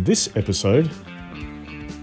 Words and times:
On 0.00 0.04
this 0.04 0.30
episode, 0.34 0.90
I 1.12 1.34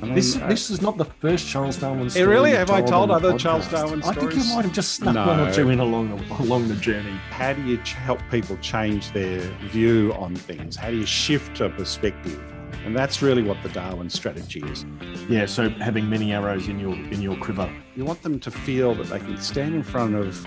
mean, 0.05 0.13
This 0.13 0.35
uh, 0.37 0.45
this 0.49 0.69
is 0.69 0.83
not 0.83 0.99
the 0.99 1.05
first 1.05 1.47
Charles 1.47 1.77
Darwin 1.77 2.03
Hey, 2.03 2.09
story. 2.09 2.27
really? 2.27 2.49
you've 2.51 2.59
Have 2.59 2.69
I 2.69 2.81
told 2.83 3.09
on 3.09 3.21
the 3.23 3.29
other 3.29 3.39
Charles 3.39 3.65
podcast. 3.65 3.71
Darwin 3.71 4.03
I 4.03 4.11
think 4.13 4.35
you 4.35 4.43
might 4.53 4.65
have 4.65 4.73
just 4.73 4.91
snuck 4.97 5.15
No. 5.15 5.25
one 5.25 5.39
or 5.39 5.51
two 5.51 5.71
in 5.71 5.79
along 5.79 6.15
the 6.15 6.43
along 6.43 6.67
the 6.67 6.75
journey. 6.75 7.15
how 7.31 7.53
do 7.53 7.63
you 7.63 7.77
ch- 7.77 7.93
help 7.93 8.19
people 8.29 8.55
change 8.57 9.11
their 9.13 9.39
view 9.71 10.13
on 10.13 10.35
things? 10.35 10.75
How 10.75 10.91
do 10.91 10.97
you 10.97 11.07
shift 11.07 11.59
a 11.59 11.69
perspective? 11.69 12.39
And 12.85 12.95
that's 12.95 13.23
really 13.23 13.41
what 13.41 13.57
the 13.63 13.69
Darwin 13.69 14.11
strategy 14.11 14.59
is. 14.73 14.85
Yeah, 15.27 15.47
so 15.47 15.67
having 15.69 16.07
many 16.07 16.33
arrows 16.33 16.67
in 16.67 16.79
your 16.79 16.93
in 16.93 17.19
your 17.19 17.35
quiver. 17.37 17.67
You 17.95 18.05
want 18.05 18.21
them 18.21 18.39
to 18.41 18.51
feel 18.51 18.93
that 18.93 19.07
they 19.07 19.17
can 19.17 19.39
stand 19.39 19.73
in 19.73 19.81
front 19.81 20.13
of 20.13 20.45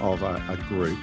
of 0.00 0.22
a, 0.22 0.34
a 0.48 0.56
group 0.68 1.00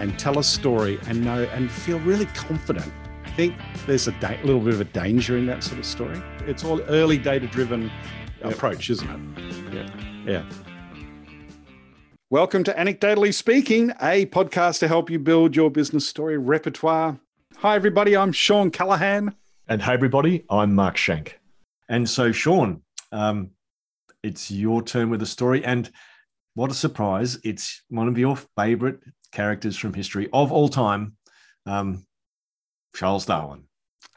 and 0.00 0.18
tell 0.18 0.40
a 0.40 0.42
story 0.42 0.98
and 1.06 1.24
know 1.24 1.44
and 1.54 1.70
feel 1.70 2.00
really 2.00 2.26
confident. 2.46 2.92
I 3.36 3.38
think 3.38 3.54
there's 3.86 4.08
a 4.08 4.12
da- 4.12 4.40
little 4.44 4.62
bit 4.62 4.72
of 4.72 4.80
a 4.80 4.84
danger 4.84 5.36
in 5.36 5.44
that 5.44 5.62
sort 5.62 5.78
of 5.78 5.84
story. 5.84 6.22
It's 6.46 6.64
all 6.64 6.80
early 6.84 7.18
data 7.18 7.46
driven 7.46 7.90
Yep. 8.40 8.54
approach, 8.54 8.88
isn't 8.88 9.06
it? 9.36 9.74
Yeah. 9.74 9.90
Yeah. 10.24 10.42
Welcome 12.30 12.64
to 12.64 12.72
Anecdotally 12.72 13.34
Speaking, 13.34 13.90
a 14.00 14.24
podcast 14.24 14.78
to 14.78 14.88
help 14.88 15.10
you 15.10 15.18
build 15.18 15.54
your 15.54 15.70
business 15.70 16.08
story 16.08 16.38
repertoire. 16.38 17.20
Hi, 17.58 17.76
everybody. 17.76 18.16
I'm 18.16 18.32
Shawn 18.32 18.70
Callahan. 18.70 19.34
And 19.68 19.82
hey 19.82 19.92
everybody, 19.92 20.46
I'm 20.48 20.74
Mark 20.74 20.96
Schenk. 20.96 21.38
And 21.90 22.08
so 22.08 22.32
Shawn, 22.32 22.80
um, 23.12 23.50
it's 24.22 24.50
your 24.50 24.80
turn 24.80 25.10
with 25.10 25.20
a 25.20 25.26
story. 25.26 25.62
And 25.62 25.90
what 26.54 26.70
a 26.70 26.74
surprise! 26.74 27.38
It's 27.44 27.82
one 27.90 28.08
of 28.08 28.16
your 28.16 28.38
favorite 28.56 29.00
characters 29.30 29.76
from 29.76 29.92
history 29.92 30.26
of 30.32 30.50
all 30.52 30.70
time, 30.70 31.18
um, 31.66 32.05
Charles 32.96 33.26
Darwin. 33.26 33.64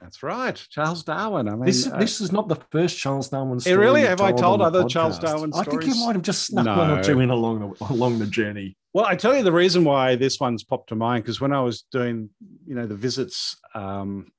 That's 0.02 0.24
right, 0.24 0.56
Charles 0.70 1.04
Darwin. 1.04 1.50
I 1.50 1.52
mean, 1.56 1.66
This 1.66 1.86
uh, 1.88 1.98
this 1.98 2.22
is 2.22 2.32
not 2.32 2.48
the 2.48 2.56
first 2.72 2.98
Charles 2.98 3.28
Darwin 3.30 3.60
story. 3.60 3.76
really? 3.78 4.02
Have 4.02 4.22
I 4.22 4.32
told 4.32 4.62
the 4.62 4.66
other 4.66 4.86
Charles 4.86 5.20
podcast. 5.20 5.22
Darwin 5.24 5.52
I 5.54 5.64
think 5.64 5.86
you 5.86 5.96
might 5.96 6.16
have 6.16 6.22
just 6.22 6.46
snuck 6.46 6.66
one 6.66 6.92
or 6.92 7.04
two 7.04 7.20
in 7.20 7.30
along 7.30 7.60
the 7.60 7.86
along 7.86 8.20
the 8.20 8.26
journey. 8.28 8.78
Well, 8.94 9.06
I 9.06 9.16
tell 9.16 9.36
you 9.36 9.44
the 9.44 9.52
reason 9.52 9.84
why 9.84 10.16
this 10.16 10.40
one's 10.40 10.64
popped 10.64 10.90
to 10.90 10.96
mind 10.96 11.24
because 11.24 11.42
when 11.42 11.52
I 11.54 11.62
was 11.62 11.84
doing, 11.92 12.30
you 12.66 12.76
know, 12.76 12.88
the 12.88 12.96
visits, 12.96 13.58
um, 13.76 14.32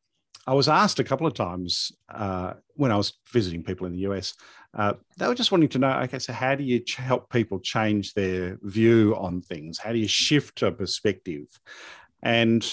I 0.46 0.55
was 0.55 0.68
asked 0.68 0.98
a 0.98 1.05
couple 1.05 1.27
of 1.27 1.34
times 1.34 1.92
uh, 2.12 2.55
when 2.74 2.91
I 2.91 2.96
was 2.96 3.12
visiting 3.33 3.62
people 3.62 3.86
in 3.86 3.92
the 3.92 4.00
US. 4.11 4.34
Uh, 4.72 4.94
they 5.18 5.27
were 5.27 5.34
just 5.34 5.52
wanting 5.52 5.68
to 5.68 5.78
know, 5.78 5.91
okay, 6.05 6.18
so 6.20 6.33
how 6.33 6.55
do 6.55 6.64
you 6.64 6.78
ch- 6.80 6.94
help 6.96 7.28
people 7.28 7.58
change 7.58 8.14
their 8.14 8.56
view 8.62 9.16
on 9.16 9.42
things? 9.42 9.78
How 9.78 9.92
do 9.92 9.98
you 9.98 10.08
shift 10.08 10.62
a 10.62 10.70
perspective? 10.72 11.46
And 12.22 12.64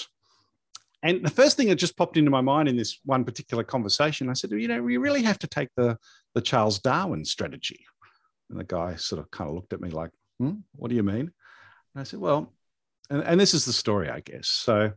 and 1.02 1.24
the 1.24 1.30
first 1.30 1.56
thing 1.56 1.68
that 1.68 1.76
just 1.76 1.96
popped 1.96 2.16
into 2.16 2.30
my 2.30 2.40
mind 2.40 2.68
in 2.68 2.76
this 2.76 2.98
one 3.04 3.24
particular 3.24 3.62
conversation, 3.62 4.28
I 4.28 4.32
said, 4.32 4.50
you 4.50 4.66
know, 4.66 4.82
we 4.82 4.96
really 4.96 5.22
have 5.22 5.38
to 5.40 5.46
take 5.46 5.68
the 5.76 5.96
the 6.34 6.40
Charles 6.40 6.78
Darwin 6.80 7.24
strategy. 7.24 7.84
And 8.50 8.58
the 8.58 8.64
guy 8.64 8.96
sort 8.96 9.20
of 9.20 9.30
kind 9.30 9.48
of 9.48 9.54
looked 9.54 9.72
at 9.72 9.80
me 9.80 9.90
like, 9.90 10.10
hmm, 10.38 10.56
what 10.74 10.88
do 10.88 10.94
you 10.94 11.02
mean? 11.02 11.32
And 11.94 12.00
I 12.00 12.02
said, 12.02 12.20
well, 12.20 12.52
and, 13.10 13.22
and 13.22 13.40
this 13.40 13.54
is 13.54 13.64
the 13.64 13.72
story, 13.72 14.10
I 14.10 14.20
guess. 14.20 14.48
So 14.48 14.92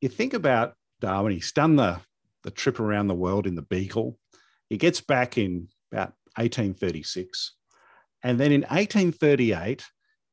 you 0.00 0.08
think 0.08 0.34
about 0.34 0.74
Darwin, 1.00 1.32
he's 1.32 1.52
done 1.52 1.76
the, 1.76 2.00
the 2.42 2.50
trip 2.50 2.80
around 2.80 3.08
the 3.08 3.14
world 3.14 3.46
in 3.46 3.54
the 3.54 3.62
Beagle. 3.62 4.18
He 4.68 4.76
gets 4.76 5.00
back 5.00 5.38
in 5.38 5.68
about 5.92 6.12
1836. 6.36 7.52
And 8.22 8.38
then 8.38 8.52
in 8.52 8.62
1838, 8.62 9.84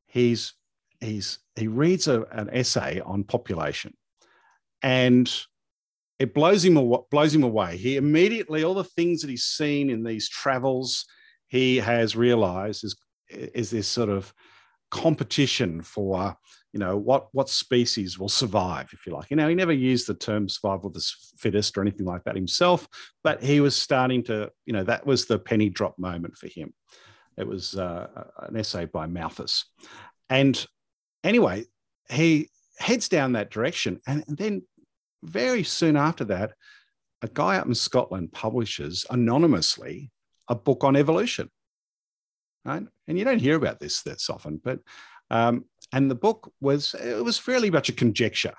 he's, 0.06 0.54
he's, 1.00 1.38
he 1.56 1.68
reads 1.68 2.08
a, 2.08 2.22
an 2.32 2.50
essay 2.52 3.00
on 3.00 3.24
population 3.24 3.94
and 4.82 5.32
it 6.18 6.34
blows 6.34 6.64
him, 6.64 6.76
aw- 6.76 7.04
blows 7.10 7.34
him 7.34 7.42
away. 7.42 7.76
He 7.76 7.96
immediately, 7.96 8.64
all 8.64 8.74
the 8.74 8.84
things 8.84 9.22
that 9.22 9.30
he's 9.30 9.44
seen 9.44 9.90
in 9.90 10.04
these 10.04 10.28
travels, 10.28 11.04
he 11.48 11.78
has 11.78 12.16
realized 12.16 12.84
is, 12.84 12.96
is 13.28 13.70
this 13.70 13.88
sort 13.88 14.08
of 14.08 14.32
competition 14.92 15.80
for 15.80 16.36
you 16.74 16.78
know 16.78 16.96
what 16.96 17.28
what 17.32 17.48
species 17.48 18.18
will 18.18 18.28
survive 18.28 18.88
if 18.92 19.06
you 19.06 19.12
like. 19.12 19.30
You 19.30 19.36
know 19.36 19.48
he 19.48 19.54
never 19.54 19.72
used 19.72 20.06
the 20.06 20.14
term 20.14 20.48
survival 20.48 20.88
of 20.88 20.94
the 20.94 21.12
fittest 21.38 21.76
or 21.76 21.80
anything 21.80 22.06
like 22.06 22.24
that 22.24 22.36
himself 22.36 22.86
but 23.24 23.42
he 23.42 23.60
was 23.60 23.74
starting 23.74 24.22
to 24.24 24.50
you 24.66 24.72
know 24.74 24.84
that 24.84 25.06
was 25.06 25.24
the 25.24 25.38
penny 25.38 25.70
drop 25.70 25.98
moment 25.98 26.36
for 26.36 26.48
him. 26.48 26.74
It 27.38 27.46
was 27.46 27.74
uh, 27.74 28.06
an 28.40 28.56
essay 28.56 28.84
by 28.84 29.06
malthus. 29.06 29.64
And 30.28 30.64
anyway 31.24 31.64
he 32.10 32.50
heads 32.78 33.08
down 33.08 33.32
that 33.32 33.50
direction 33.50 33.98
and 34.06 34.24
then 34.28 34.62
very 35.22 35.62
soon 35.62 35.96
after 35.96 36.24
that 36.24 36.52
a 37.22 37.28
guy 37.28 37.56
up 37.56 37.66
in 37.66 37.74
scotland 37.74 38.32
publishes 38.32 39.06
anonymously 39.10 40.10
a 40.48 40.54
book 40.54 40.84
on 40.84 40.96
evolution 40.96 41.48
right? 42.64 42.82
And 43.08 43.18
you 43.18 43.24
don't 43.24 43.40
hear 43.40 43.56
about 43.56 43.80
this 43.80 44.02
this 44.02 44.30
often, 44.30 44.60
but 44.62 44.80
um, 45.30 45.64
and 45.92 46.10
the 46.10 46.14
book 46.14 46.52
was 46.60 46.94
it 46.94 47.24
was 47.24 47.38
fairly 47.38 47.70
much 47.70 47.88
a 47.88 47.92
conjecture. 47.92 48.54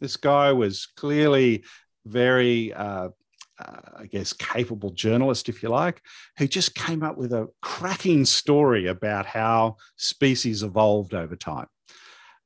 This 0.00 0.16
guy 0.16 0.52
was 0.52 0.88
clearly 0.96 1.64
very, 2.06 2.72
uh, 2.72 3.10
uh, 3.58 3.80
I 3.96 4.06
guess, 4.06 4.32
capable 4.32 4.90
journalist, 4.90 5.48
if 5.48 5.62
you 5.62 5.68
like, 5.68 6.02
who 6.38 6.48
just 6.48 6.74
came 6.74 7.02
up 7.02 7.16
with 7.16 7.32
a 7.32 7.48
cracking 7.60 8.24
story 8.24 8.88
about 8.88 9.26
how 9.26 9.76
species 9.96 10.64
evolved 10.64 11.14
over 11.14 11.36
time. 11.36 11.68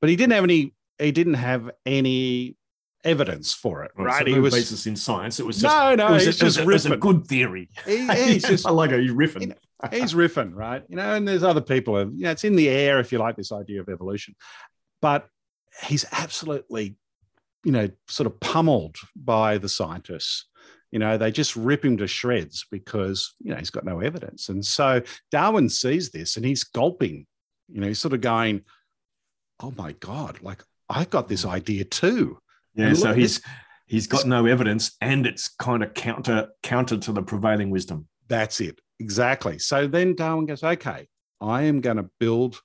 But 0.00 0.10
he 0.10 0.16
didn't 0.16 0.34
have 0.34 0.44
any. 0.44 0.74
He 0.98 1.12
didn't 1.12 1.34
have 1.34 1.70
any 1.84 2.56
evidence 3.06 3.54
for 3.54 3.84
it, 3.84 3.92
right? 3.96 4.20
So 4.20 4.24
he 4.26 4.34
no 4.34 4.40
was 4.42 4.54
basis 4.54 4.86
in 4.86 4.96
science. 4.96 5.40
It 5.40 5.46
was 5.46 5.60
just 5.60 5.74
no, 5.74 5.94
no. 5.94 6.08
it 6.08 6.12
was, 6.12 6.26
he's 6.26 6.36
a, 6.36 6.44
just 6.44 6.58
a- 6.58 6.62
it 6.62 6.66
was 6.66 6.86
a 6.86 6.96
good 6.96 7.26
theory. 7.26 7.70
He- 7.86 8.06
he's 8.06 8.42
just 8.48 8.66
I 8.66 8.70
like 8.70 8.90
it. 8.90 9.00
He's 9.00 9.12
riffing. 9.12 9.54
he's 9.90 10.14
riffing, 10.14 10.52
right? 10.54 10.82
You 10.88 10.96
know, 10.96 11.14
and 11.14 11.26
there's 11.26 11.42
other 11.42 11.60
people, 11.60 11.98
you 12.12 12.24
know, 12.24 12.30
it's 12.32 12.44
in 12.44 12.56
the 12.56 12.68
air, 12.68 13.00
if 13.00 13.12
you 13.12 13.18
like, 13.18 13.36
this 13.36 13.52
idea 13.52 13.80
of 13.80 13.88
evolution. 13.88 14.34
But 15.00 15.28
he's 15.84 16.04
absolutely, 16.12 16.96
you 17.64 17.72
know, 17.72 17.88
sort 18.08 18.26
of 18.26 18.38
pummeled 18.40 18.96
by 19.14 19.58
the 19.58 19.68
scientists. 19.68 20.46
You 20.90 20.98
know, 20.98 21.18
they 21.18 21.30
just 21.30 21.56
rip 21.56 21.84
him 21.84 21.96
to 21.98 22.06
shreds 22.06 22.66
because, 22.70 23.34
you 23.40 23.50
know, 23.50 23.56
he's 23.56 23.70
got 23.70 23.84
no 23.84 24.00
evidence. 24.00 24.48
And 24.48 24.64
so 24.64 25.02
Darwin 25.30 25.68
sees 25.68 26.10
this 26.10 26.36
and 26.36 26.46
he's 26.46 26.64
gulping, 26.64 27.26
you 27.68 27.80
know, 27.80 27.88
he's 27.88 27.98
sort 27.98 28.14
of 28.14 28.20
going, 28.20 28.62
oh 29.60 29.74
my 29.76 29.92
God, 29.92 30.40
like 30.42 30.62
I 30.88 31.04
got 31.04 31.28
this 31.28 31.44
idea 31.44 31.84
too. 31.84 32.38
Yeah, 32.76 32.92
so 32.92 33.14
he's 33.14 33.40
he's 33.86 34.06
got 34.06 34.26
no 34.26 34.46
evidence, 34.46 34.96
and 35.00 35.26
it's 35.26 35.48
kind 35.48 35.82
of 35.82 35.94
counter 35.94 36.48
counter 36.62 36.96
to 36.98 37.12
the 37.12 37.22
prevailing 37.22 37.70
wisdom. 37.70 38.06
That's 38.28 38.60
it. 38.60 38.80
Exactly. 38.98 39.58
So 39.58 39.86
then 39.86 40.14
Darwin 40.14 40.46
goes, 40.46 40.62
okay, 40.62 41.06
I 41.40 41.62
am 41.62 41.80
going 41.80 41.98
to 41.98 42.10
build 42.18 42.60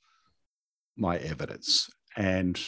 my 0.98 1.18
evidence 1.18 1.90
and 2.16 2.60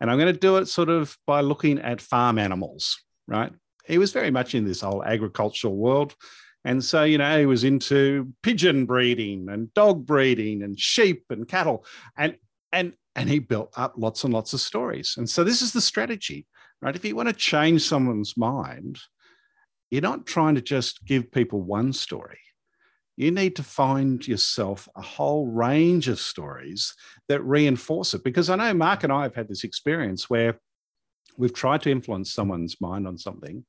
and 0.00 0.10
I'm 0.10 0.18
going 0.18 0.32
to 0.32 0.38
do 0.38 0.56
it 0.56 0.66
sort 0.66 0.88
of 0.88 1.16
by 1.26 1.42
looking 1.42 1.78
at 1.78 2.00
farm 2.00 2.38
animals, 2.38 3.02
right? 3.28 3.52
He 3.84 3.98
was 3.98 4.12
very 4.12 4.30
much 4.30 4.54
in 4.54 4.64
this 4.64 4.80
whole 4.80 5.04
agricultural 5.04 5.76
world. 5.76 6.14
And 6.64 6.82
so, 6.82 7.04
you 7.04 7.18
know, 7.18 7.38
he 7.38 7.44
was 7.44 7.64
into 7.64 8.32
pigeon 8.42 8.86
breeding 8.86 9.48
and 9.50 9.72
dog 9.74 10.06
breeding 10.06 10.62
and 10.62 10.78
sheep 10.78 11.24
and 11.28 11.46
cattle. 11.46 11.84
And 12.16 12.36
and 12.72 12.94
and 13.14 13.28
he 13.28 13.40
built 13.40 13.74
up 13.76 13.94
lots 13.96 14.24
and 14.24 14.32
lots 14.32 14.54
of 14.54 14.60
stories. 14.60 15.14
And 15.18 15.28
so 15.28 15.44
this 15.44 15.60
is 15.60 15.72
the 15.72 15.80
strategy, 15.82 16.46
right? 16.82 16.96
If 16.96 17.04
you 17.04 17.16
want 17.16 17.28
to 17.28 17.34
change 17.34 17.82
someone's 17.82 18.36
mind, 18.36 18.98
you're 19.90 20.02
not 20.02 20.26
trying 20.26 20.54
to 20.54 20.62
just 20.62 21.04
give 21.04 21.32
people 21.32 21.60
one 21.60 21.92
story. 21.92 22.38
You 23.16 23.30
need 23.30 23.56
to 23.56 23.62
find 23.62 24.26
yourself 24.26 24.88
a 24.96 25.02
whole 25.02 25.46
range 25.46 26.08
of 26.08 26.18
stories 26.18 26.94
that 27.28 27.42
reinforce 27.42 28.14
it. 28.14 28.24
Because 28.24 28.48
I 28.48 28.56
know 28.56 28.72
Mark 28.72 29.04
and 29.04 29.12
I 29.12 29.24
have 29.24 29.34
had 29.34 29.48
this 29.48 29.64
experience 29.64 30.30
where 30.30 30.58
we've 31.36 31.52
tried 31.52 31.82
to 31.82 31.90
influence 31.90 32.32
someone's 32.32 32.80
mind 32.80 33.06
on 33.06 33.18
something, 33.18 33.64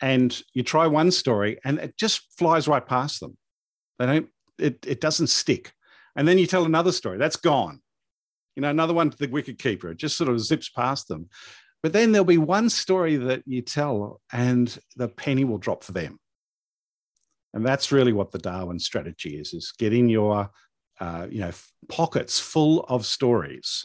and 0.00 0.42
you 0.54 0.62
try 0.62 0.86
one 0.86 1.10
story 1.10 1.58
and 1.64 1.78
it 1.78 1.96
just 1.96 2.22
flies 2.38 2.68
right 2.68 2.86
past 2.86 3.20
them. 3.20 3.36
They 3.98 4.06
don't, 4.06 4.28
it, 4.58 4.86
it 4.86 5.00
doesn't 5.00 5.26
stick. 5.26 5.72
And 6.16 6.26
then 6.26 6.38
you 6.38 6.46
tell 6.46 6.64
another 6.64 6.92
story, 6.92 7.18
that's 7.18 7.36
gone. 7.36 7.80
You 8.56 8.62
know, 8.62 8.70
another 8.70 8.94
one 8.94 9.10
to 9.10 9.16
the 9.16 9.28
wicket 9.28 9.58
keeper, 9.58 9.90
it 9.90 9.98
just 9.98 10.16
sort 10.16 10.30
of 10.30 10.40
zips 10.40 10.68
past 10.68 11.08
them. 11.08 11.28
But 11.82 11.92
then 11.92 12.12
there'll 12.12 12.24
be 12.24 12.38
one 12.38 12.70
story 12.70 13.16
that 13.16 13.42
you 13.46 13.62
tell, 13.62 14.20
and 14.32 14.76
the 14.96 15.08
penny 15.08 15.44
will 15.44 15.58
drop 15.58 15.84
for 15.84 15.92
them. 15.92 16.18
And 17.54 17.64
that's 17.64 17.92
really 17.92 18.12
what 18.12 18.32
the 18.32 18.38
Darwin 18.38 18.78
strategy 18.78 19.38
is: 19.38 19.54
is 19.54 19.72
getting 19.78 20.08
your, 20.08 20.50
uh, 21.00 21.26
you 21.30 21.40
know, 21.40 21.52
pockets 21.88 22.40
full 22.40 22.80
of 22.88 23.06
stories, 23.06 23.84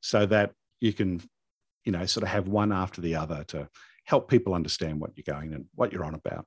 so 0.00 0.26
that 0.26 0.52
you 0.80 0.92
can, 0.92 1.20
you 1.84 1.92
know, 1.92 2.06
sort 2.06 2.22
of 2.22 2.30
have 2.30 2.48
one 2.48 2.72
after 2.72 3.00
the 3.00 3.16
other 3.16 3.44
to 3.48 3.68
help 4.04 4.28
people 4.28 4.54
understand 4.54 5.00
what 5.00 5.10
you're 5.16 5.34
going 5.34 5.54
and 5.54 5.66
what 5.74 5.92
you're 5.92 6.04
on 6.04 6.14
about. 6.14 6.46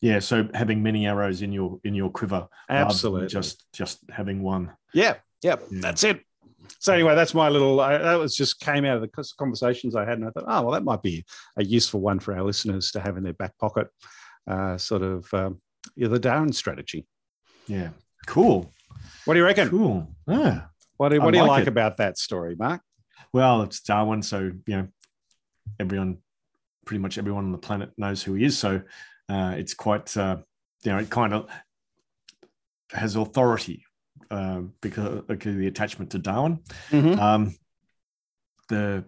Yeah, 0.00 0.20
so 0.20 0.48
having 0.54 0.82
many 0.82 1.06
arrows 1.06 1.42
in 1.42 1.52
your 1.52 1.80
in 1.82 1.94
your 1.94 2.10
quiver, 2.10 2.46
Absolutely. 2.68 3.28
just 3.28 3.66
just 3.72 3.98
having 4.10 4.42
one. 4.42 4.72
Yeah. 4.94 5.16
Yep. 5.42 5.62
Yeah. 5.70 5.80
That's 5.80 6.04
it. 6.04 6.20
So 6.78 6.92
anyway, 6.92 7.14
that's 7.14 7.34
my 7.34 7.48
little. 7.48 7.80
I, 7.80 7.98
that 7.98 8.18
was 8.18 8.36
just 8.36 8.60
came 8.60 8.84
out 8.84 8.96
of 8.96 9.02
the 9.02 9.24
conversations 9.38 9.96
I 9.96 10.04
had, 10.04 10.18
and 10.18 10.26
I 10.26 10.30
thought, 10.30 10.44
oh 10.46 10.62
well, 10.62 10.72
that 10.72 10.84
might 10.84 11.02
be 11.02 11.24
a 11.56 11.64
useful 11.64 12.00
one 12.00 12.18
for 12.18 12.36
our 12.36 12.42
listeners 12.42 12.90
to 12.92 13.00
have 13.00 13.16
in 13.16 13.22
their 13.22 13.32
back 13.32 13.56
pocket. 13.58 13.88
Uh, 14.46 14.78
sort 14.78 15.02
of 15.02 15.32
um, 15.34 15.60
the 15.96 16.18
Darwin 16.18 16.52
strategy. 16.52 17.06
Yeah. 17.66 17.90
Cool. 18.26 18.72
What 19.24 19.34
do 19.34 19.40
you 19.40 19.44
reckon? 19.44 19.68
Cool. 19.68 20.08
Yeah. 20.26 20.62
What 20.96 21.10
do, 21.10 21.20
what 21.20 21.32
do 21.32 21.38
you 21.38 21.44
like 21.44 21.50
like 21.50 21.62
it. 21.62 21.68
about 21.68 21.98
that 21.98 22.18
story, 22.18 22.56
Mark? 22.56 22.80
Well, 23.32 23.62
it's 23.62 23.80
Darwin, 23.80 24.22
so 24.22 24.50
you 24.66 24.76
know, 24.76 24.88
everyone, 25.78 26.18
pretty 26.86 27.00
much 27.00 27.18
everyone 27.18 27.44
on 27.44 27.52
the 27.52 27.58
planet 27.58 27.90
knows 27.98 28.22
who 28.22 28.34
he 28.34 28.46
is. 28.46 28.58
So 28.58 28.82
uh, 29.28 29.54
it's 29.56 29.74
quite, 29.74 30.16
uh, 30.16 30.38
you 30.82 30.92
know, 30.92 30.98
it 30.98 31.10
kind 31.10 31.34
of 31.34 31.48
has 32.92 33.16
authority 33.16 33.84
uh, 34.30 34.62
because, 34.80 35.22
the 35.28 35.66
attachment 35.66 36.10
to 36.12 36.18
Darwin. 36.18 36.60
Mm-hmm. 36.90 37.20
Um, 37.20 37.56
the 38.68 39.04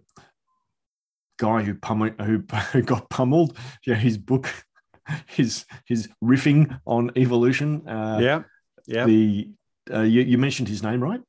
guy 1.39 1.63
who 1.63 1.75
pummel, 1.75 2.11
who, 2.21 2.45
who 2.73 2.83
got 2.83 3.09
pummeled, 3.11 3.57
yeah, 3.87 3.95
his 3.95 4.19
book, 4.19 4.53
his 5.27 5.65
his 5.87 6.09
riffing 6.23 6.79
on 6.87 7.11
evolution. 7.17 7.87
Uh, 7.89 8.19
yeah, 8.21 8.43
yeah. 8.87 9.07
The 9.07 9.51
uh, 9.93 10.03
you, 10.03 10.23
you 10.23 10.39
mentioned 10.39 10.69
his 10.69 10.83
name, 10.83 11.03
right? 11.03 11.21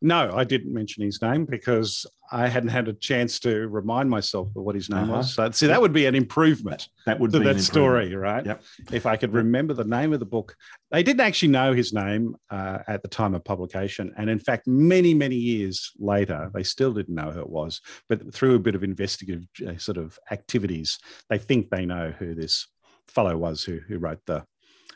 No, 0.00 0.32
I 0.36 0.44
didn't 0.44 0.72
mention 0.72 1.02
his 1.02 1.20
name 1.20 1.44
because 1.44 2.06
I 2.30 2.46
hadn't 2.46 2.68
had 2.68 2.86
a 2.86 2.92
chance 2.92 3.40
to 3.40 3.66
remind 3.68 4.08
myself 4.08 4.48
of 4.54 4.62
what 4.62 4.76
his 4.76 4.88
name 4.88 5.04
Uh-huh. 5.04 5.16
was. 5.18 5.34
So, 5.34 5.50
see, 5.50 5.66
that 5.66 5.80
would 5.80 5.92
be 5.92 6.06
an 6.06 6.14
improvement 6.14 6.88
That 7.04 7.18
would 7.18 7.32
to 7.32 7.40
be 7.40 7.46
that 7.46 7.60
story, 7.60 8.14
right? 8.14 8.46
Yep. 8.46 8.62
If 8.92 9.06
I 9.06 9.16
could 9.16 9.32
remember 9.32 9.74
the 9.74 9.84
name 9.84 10.12
of 10.12 10.20
the 10.20 10.26
book. 10.26 10.54
They 10.92 11.02
didn't 11.02 11.22
actually 11.22 11.48
know 11.48 11.72
his 11.72 11.92
name 11.92 12.36
uh, 12.50 12.78
at 12.86 13.02
the 13.02 13.08
time 13.08 13.34
of 13.34 13.44
publication. 13.44 14.14
And 14.16 14.30
in 14.30 14.38
fact, 14.38 14.66
many, 14.68 15.14
many 15.14 15.36
years 15.36 15.90
later, 15.98 16.50
they 16.54 16.62
still 16.62 16.92
didn't 16.92 17.14
know 17.14 17.30
who 17.32 17.40
it 17.40 17.50
was. 17.50 17.80
But 18.08 18.32
through 18.32 18.54
a 18.54 18.60
bit 18.60 18.74
of 18.76 18.84
investigative 18.84 19.46
uh, 19.66 19.78
sort 19.78 19.98
of 19.98 20.18
activities, 20.30 20.98
they 21.28 21.38
think 21.38 21.70
they 21.70 21.86
know 21.86 22.12
who 22.16 22.34
this 22.34 22.68
fellow 23.08 23.36
was 23.36 23.64
who, 23.64 23.80
who 23.88 23.98
wrote 23.98 24.20
the 24.26 24.44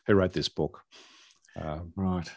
who 0.07 0.15
wrote 0.15 0.33
this 0.33 0.49
book. 0.49 0.83
Um, 1.57 1.93
Right. 1.97 2.31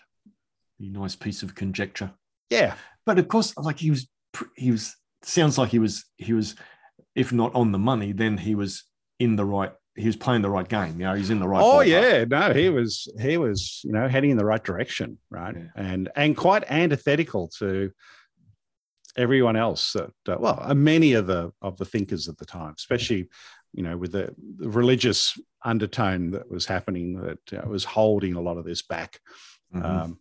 A 0.79 0.83
nice 0.83 1.15
piece 1.15 1.43
of 1.43 1.53
conjecture. 1.55 2.11
Yeah, 2.49 2.75
But 3.05 3.19
of 3.19 3.27
course, 3.27 3.55
like 3.57 3.79
he 3.79 3.89
was, 3.89 4.07
he 4.55 4.71
was, 4.71 4.95
sounds 5.23 5.57
like 5.57 5.69
he 5.69 5.79
was, 5.79 6.05
he 6.17 6.33
was, 6.33 6.55
if 7.15 7.31
not 7.31 7.53
on 7.55 7.71
the 7.71 7.79
money, 7.79 8.11
then 8.11 8.37
he 8.37 8.55
was 8.55 8.83
in 9.19 9.35
the 9.35 9.45
right, 9.45 9.71
he 9.95 10.05
was 10.07 10.15
playing 10.17 10.41
the 10.41 10.49
right 10.49 10.67
game. 10.67 10.99
You 10.99 11.05
know, 11.07 11.15
he's 11.15 11.29
in 11.29 11.39
the 11.39 11.47
right. 11.47 11.61
oh 11.63 11.79
yeah, 11.79 12.25
no, 12.25 12.51
he 12.53 12.67
was 12.69 13.07
he 13.19 13.37
was 13.37 13.79
you 13.85 13.93
know 13.93 14.09
heading 14.09 14.29
in 14.31 14.37
the 14.37 14.43
right 14.43 14.61
direction, 14.61 15.17
right, 15.29 15.55
Yeah. 15.55 15.67
and 15.77 16.09
and 16.17 16.35
quite 16.35 16.65
antithetical 16.69 17.47
to 17.59 17.91
everyone 19.15 19.55
else. 19.55 19.93
That 19.93 20.11
uh, 20.27 20.37
well, 20.39 20.75
many 20.75 21.13
of 21.13 21.27
the 21.27 21.51
of 21.61 21.77
the 21.77 21.85
thinkers 21.85 22.27
at 22.27 22.37
the 22.37 22.45
time, 22.45 22.73
especially 22.77 23.29
you 23.73 23.83
know 23.83 23.95
with 23.97 24.11
the, 24.11 24.35
the 24.57 24.69
religious 24.69 25.39
undertone 25.63 26.31
that 26.31 26.51
was 26.51 26.65
happening, 26.65 27.21
that 27.21 27.63
uh, 27.63 27.67
was 27.67 27.85
holding 27.85 28.33
a 28.35 28.41
lot 28.41 28.57
of 28.57 28.65
this 28.65 28.81
back. 28.81 29.19
Mhm. 29.73 29.85
Um, 29.85 30.19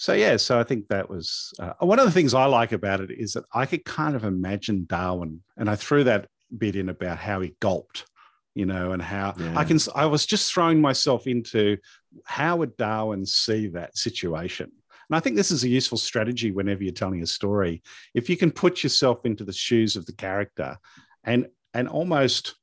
so 0.00 0.14
yeah, 0.14 0.38
so 0.38 0.58
I 0.58 0.64
think 0.64 0.88
that 0.88 1.10
was 1.10 1.52
uh, 1.58 1.74
one 1.80 1.98
of 1.98 2.06
the 2.06 2.10
things 2.10 2.32
I 2.32 2.46
like 2.46 2.72
about 2.72 3.02
it 3.02 3.10
is 3.10 3.34
that 3.34 3.44
I 3.52 3.66
could 3.66 3.84
kind 3.84 4.16
of 4.16 4.24
imagine 4.24 4.86
Darwin, 4.88 5.42
and 5.58 5.68
I 5.68 5.76
threw 5.76 6.04
that 6.04 6.26
bit 6.56 6.74
in 6.74 6.88
about 6.88 7.18
how 7.18 7.42
he 7.42 7.54
gulped, 7.60 8.06
you 8.54 8.64
know, 8.64 8.92
and 8.92 9.02
how 9.02 9.34
Yeah. 9.36 9.58
I 9.58 9.64
can. 9.64 9.78
I 9.94 10.06
was 10.06 10.24
just 10.24 10.54
throwing 10.54 10.80
myself 10.80 11.26
into 11.26 11.76
how 12.24 12.56
would 12.56 12.78
Darwin 12.78 13.26
see 13.26 13.66
that 13.68 13.98
situation, 13.98 14.72
and 15.10 15.16
I 15.18 15.20
think 15.20 15.36
this 15.36 15.50
is 15.50 15.64
a 15.64 15.68
useful 15.68 15.98
strategy 15.98 16.50
whenever 16.50 16.82
you're 16.82 16.94
telling 16.94 17.22
a 17.22 17.26
story. 17.26 17.82
If 18.14 18.30
you 18.30 18.38
can 18.38 18.52
put 18.52 18.82
yourself 18.82 19.26
into 19.26 19.44
the 19.44 19.52
shoes 19.52 19.96
of 19.96 20.06
the 20.06 20.14
character, 20.14 20.78
and 21.24 21.46
and 21.74 21.86
almost, 21.88 22.54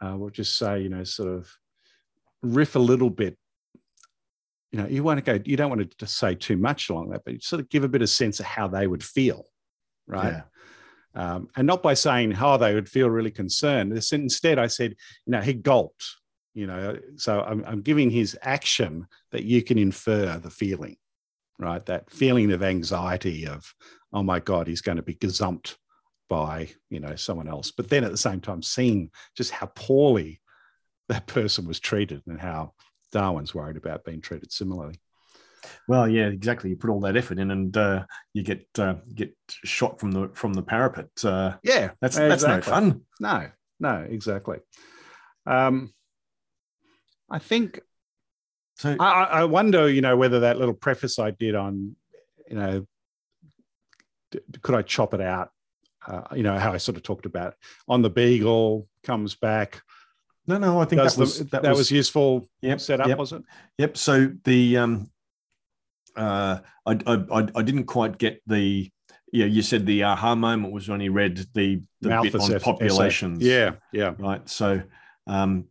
uh, 0.00 0.14
we'll 0.16 0.30
just 0.30 0.56
say, 0.56 0.80
you 0.80 0.88
know, 0.88 1.04
sort 1.04 1.28
of 1.28 1.46
riff 2.42 2.74
a 2.74 2.78
little 2.78 3.10
bit 3.10 3.36
you 4.74 4.80
know, 4.80 4.88
you 4.88 5.04
want 5.04 5.24
to 5.24 5.38
go, 5.38 5.40
you 5.44 5.56
don't 5.56 5.70
want 5.70 5.96
to 5.96 6.06
say 6.08 6.34
too 6.34 6.56
much 6.56 6.90
along 6.90 7.10
that, 7.10 7.22
but 7.24 7.34
you 7.34 7.40
sort 7.40 7.60
of 7.60 7.68
give 7.68 7.84
a 7.84 7.88
bit 7.88 8.02
of 8.02 8.10
sense 8.10 8.40
of 8.40 8.46
how 8.46 8.66
they 8.66 8.88
would 8.88 9.04
feel, 9.04 9.44
right? 10.08 10.42
Yeah. 11.14 11.34
Um, 11.34 11.48
and 11.54 11.64
not 11.64 11.80
by 11.80 11.94
saying 11.94 12.32
how 12.32 12.56
they 12.56 12.74
would 12.74 12.88
feel 12.88 13.08
really 13.08 13.30
concerned. 13.30 13.92
Instead, 13.92 14.58
I 14.58 14.66
said, 14.66 14.96
you 15.26 15.30
know, 15.30 15.40
he 15.40 15.54
gulped, 15.54 16.04
you 16.54 16.66
know, 16.66 16.98
so 17.14 17.40
I'm, 17.40 17.64
I'm 17.64 17.82
giving 17.82 18.10
his 18.10 18.36
action 18.42 19.06
that 19.30 19.44
you 19.44 19.62
can 19.62 19.78
infer 19.78 20.38
the 20.38 20.50
feeling, 20.50 20.96
right? 21.60 21.86
That 21.86 22.10
feeling 22.10 22.50
of 22.50 22.64
anxiety 22.64 23.46
of, 23.46 23.72
oh 24.12 24.24
my 24.24 24.40
God, 24.40 24.66
he's 24.66 24.82
going 24.82 24.96
to 24.96 25.04
be 25.04 25.14
gazumped 25.14 25.76
by, 26.28 26.70
you 26.90 26.98
know, 26.98 27.14
someone 27.14 27.46
else. 27.46 27.70
But 27.70 27.90
then 27.90 28.02
at 28.02 28.10
the 28.10 28.16
same 28.16 28.40
time, 28.40 28.60
seeing 28.60 29.12
just 29.36 29.52
how 29.52 29.66
poorly 29.76 30.40
that 31.08 31.28
person 31.28 31.64
was 31.64 31.78
treated 31.78 32.22
and 32.26 32.40
how 32.40 32.72
Darwin's 33.14 33.54
worried 33.54 33.76
about 33.76 34.04
being 34.04 34.20
treated 34.20 34.52
similarly. 34.52 35.00
Well, 35.88 36.08
yeah, 36.08 36.26
exactly. 36.26 36.70
You 36.70 36.76
put 36.76 36.90
all 36.90 37.00
that 37.00 37.16
effort 37.16 37.38
in, 37.38 37.50
and 37.50 37.74
uh, 37.76 38.04
you 38.34 38.42
get 38.42 38.66
uh, 38.78 38.96
get 39.14 39.34
shot 39.48 40.00
from 40.00 40.10
the 40.10 40.28
from 40.34 40.52
the 40.52 40.62
parapet. 40.62 41.08
Uh, 41.24 41.54
Yeah, 41.62 41.92
that's 42.00 42.16
that's 42.16 42.42
no 42.42 42.60
fun. 42.60 43.02
No, 43.20 43.48
no, 43.78 44.06
exactly. 44.08 44.58
Um, 45.46 45.94
I 47.30 47.38
think 47.38 47.80
So 48.76 48.96
I, 48.98 49.24
I 49.24 49.44
wonder, 49.44 49.88
you 49.88 50.02
know, 50.02 50.16
whether 50.16 50.40
that 50.40 50.58
little 50.58 50.74
preface 50.74 51.18
I 51.18 51.30
did 51.30 51.54
on, 51.54 51.96
you 52.50 52.56
know, 52.56 52.86
could 54.60 54.74
I 54.74 54.82
chop 54.82 55.14
it 55.14 55.20
out? 55.20 55.50
Uh, 56.06 56.22
you 56.34 56.42
know 56.42 56.58
how 56.58 56.72
I 56.72 56.76
sort 56.78 56.96
of 56.96 57.02
talked 57.02 57.24
about 57.24 57.54
on 57.88 58.02
the 58.02 58.10
beagle 58.10 58.88
comes 59.02 59.34
back. 59.34 59.80
No, 60.46 60.58
no, 60.58 60.80
I 60.80 60.84
think 60.84 61.00
that 61.02 61.16
was 61.16 61.38
the, 61.38 61.60
that, 61.60 61.74
was, 61.74 61.90
useful 61.90 62.48
yep, 62.60 62.80
setup, 62.80 63.06
Yep, 63.08 63.18
was 63.18 63.32
it? 63.32 63.42
yep. 63.78 63.96
So 63.96 64.30
the 64.44 64.76
um, 64.76 65.10
uh, 66.16 66.58
I, 66.86 66.98
I 67.06 67.48
I 67.54 67.62
didn't 67.62 67.84
quite 67.84 68.18
get 68.18 68.42
the 68.46 68.90
yeah. 69.32 69.46
You 69.46 69.62
said 69.62 69.86
the 69.86 70.04
aha 70.04 70.34
moment 70.34 70.72
was 70.72 70.88
when 70.88 71.00
he 71.00 71.08
read 71.08 71.46
the 71.54 71.82
the 72.00 72.20
bit 72.22 72.34
on 72.34 72.60
populations. 72.60 73.42
Yeah, 73.42 73.72
yeah. 73.92 74.14
right. 74.18 74.46
So 74.48 74.82
um, 75.26 75.66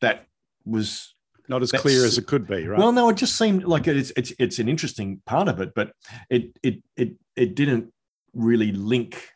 that 0.00 0.26
was 0.64 1.14
Not 1.48 1.62
as 1.62 1.72
clear 1.72 2.04
as 2.04 2.18
it 2.18 2.26
could 2.26 2.46
be, 2.46 2.66
right? 2.66 2.78
Well, 2.78 2.92
no, 2.92 3.08
it 3.08 3.16
just 3.16 3.36
seemed 3.36 3.64
like 3.64 3.86
it's 3.86 4.12
it's 4.16 4.32
it's 4.38 4.58
an 4.58 4.68
interesting 4.68 5.22
part 5.26 5.48
of 5.48 5.60
it, 5.60 5.72
but 5.74 5.92
it 6.28 6.58
it 6.62 6.82
it 6.96 7.12
it 7.36 7.54
didn't 7.54 7.92
really 8.34 8.72
link 8.72 9.30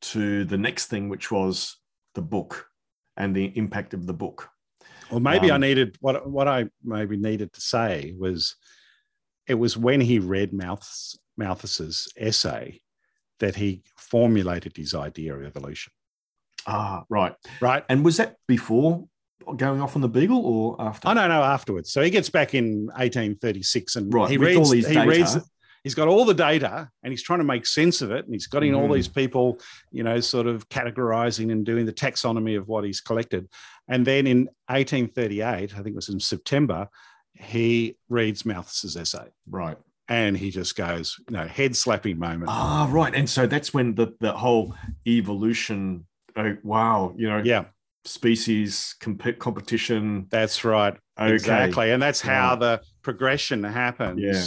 to 0.00 0.44
the 0.44 0.58
next 0.58 0.86
thing, 0.86 1.08
which 1.08 1.30
was 1.30 1.76
the 2.14 2.22
book 2.22 2.66
and 3.16 3.34
the 3.34 3.46
impact 3.56 3.94
of 3.94 4.06
the 4.06 4.14
book. 4.14 4.48
Well, 5.10 5.20
maybe 5.20 5.50
I 5.50 5.56
Um, 5.56 5.60
needed 5.60 5.96
what 6.00 6.28
what 6.28 6.48
I 6.48 6.66
maybe 6.82 7.16
needed 7.16 7.52
to 7.52 7.60
say 7.60 8.14
was 8.18 8.56
it 9.46 9.54
was 9.54 9.76
when 9.76 10.00
he 10.00 10.18
read 10.18 10.52
Malthus, 10.52 11.18
Malthus's 11.36 12.08
essay 12.16 12.80
that 13.40 13.56
he 13.56 13.82
formulated 13.96 14.76
his 14.76 14.94
idea 14.94 15.34
of 15.34 15.44
evolution. 15.44 15.92
Ah, 16.66 17.02
right. 17.10 17.34
Right? 17.60 17.84
And 17.88 18.04
was 18.04 18.16
that 18.18 18.36
before 18.46 19.06
going 19.56 19.82
off 19.82 19.96
on 19.96 20.02
the 20.02 20.08
Beagle 20.08 20.46
or 20.46 20.80
after? 20.80 21.08
I 21.08 21.14
don't 21.14 21.28
know 21.28 21.42
afterwards. 21.42 21.90
So 21.92 22.00
he 22.02 22.10
gets 22.10 22.30
back 22.30 22.54
in 22.54 22.86
1836 22.94 23.96
and 23.96 24.14
Right, 24.14 24.30
he 24.30 24.36
reads 24.38 24.58
all 24.58 24.68
these 24.72 24.86
he 24.86 24.94
data. 24.94 25.08
reads 25.10 25.36
he's 25.84 25.94
got 25.94 26.08
all 26.08 26.24
the 26.24 26.34
data 26.34 26.88
and 27.02 27.12
he's 27.12 27.22
trying 27.22 27.40
to 27.40 27.44
make 27.44 27.66
sense 27.66 28.02
of 28.02 28.10
it 28.10 28.24
and 28.24 28.32
he's 28.34 28.46
got 28.46 28.62
in 28.62 28.74
all 28.74 28.88
Mhm. 28.88 28.94
these 28.94 29.08
people 29.08 29.58
you 29.90 30.02
know 30.02 30.20
sort 30.20 30.46
of 30.46 30.68
categorizing 30.68 31.50
and 31.52 31.66
doing 31.66 31.86
the 31.86 31.92
taxonomy 31.92 32.56
of 32.56 32.68
what 32.68 32.84
he's 32.84 33.00
collected 33.00 33.48
and 33.88 34.06
then 34.06 34.26
in 34.26 34.48
1838 34.68 35.44
i 35.44 35.66
think 35.76 35.88
it 35.88 35.94
was 35.94 36.08
in 36.08 36.20
september 36.20 36.88
he 37.34 37.96
reads 38.08 38.44
malthus's 38.44 38.96
essay 38.96 39.26
Right. 39.48 39.76
and 40.08 40.36
he 40.36 40.50
just 40.50 40.76
goes 40.76 41.16
you 41.28 41.36
know 41.36 41.46
head 41.46 41.74
slapping 41.76 42.18
moment 42.18 42.50
Ah, 42.50 42.88
right. 42.90 43.14
And 43.14 43.28
so 43.28 43.46
that's 43.46 43.72
when 43.74 43.94
the 43.94 44.14
the 44.20 44.32
whole 44.32 44.74
evolution. 45.06 46.06
Oh, 46.36 46.56
wow. 46.62 47.14
You 47.16 47.28
know, 47.28 47.42
yeah 47.44 47.64
species 48.04 48.94
comp- 49.00 49.38
competition. 49.38 50.26
that's 50.30 50.64
right 50.64 50.94
Okay. 51.20 51.34
exactly 51.34 51.90
and 51.92 52.02
that's 52.02 52.20
how 52.20 52.50
Right. 52.50 52.60
the 52.60 52.80
progression 53.02 53.62
happens 53.64 54.20
Yeah. 54.20 54.46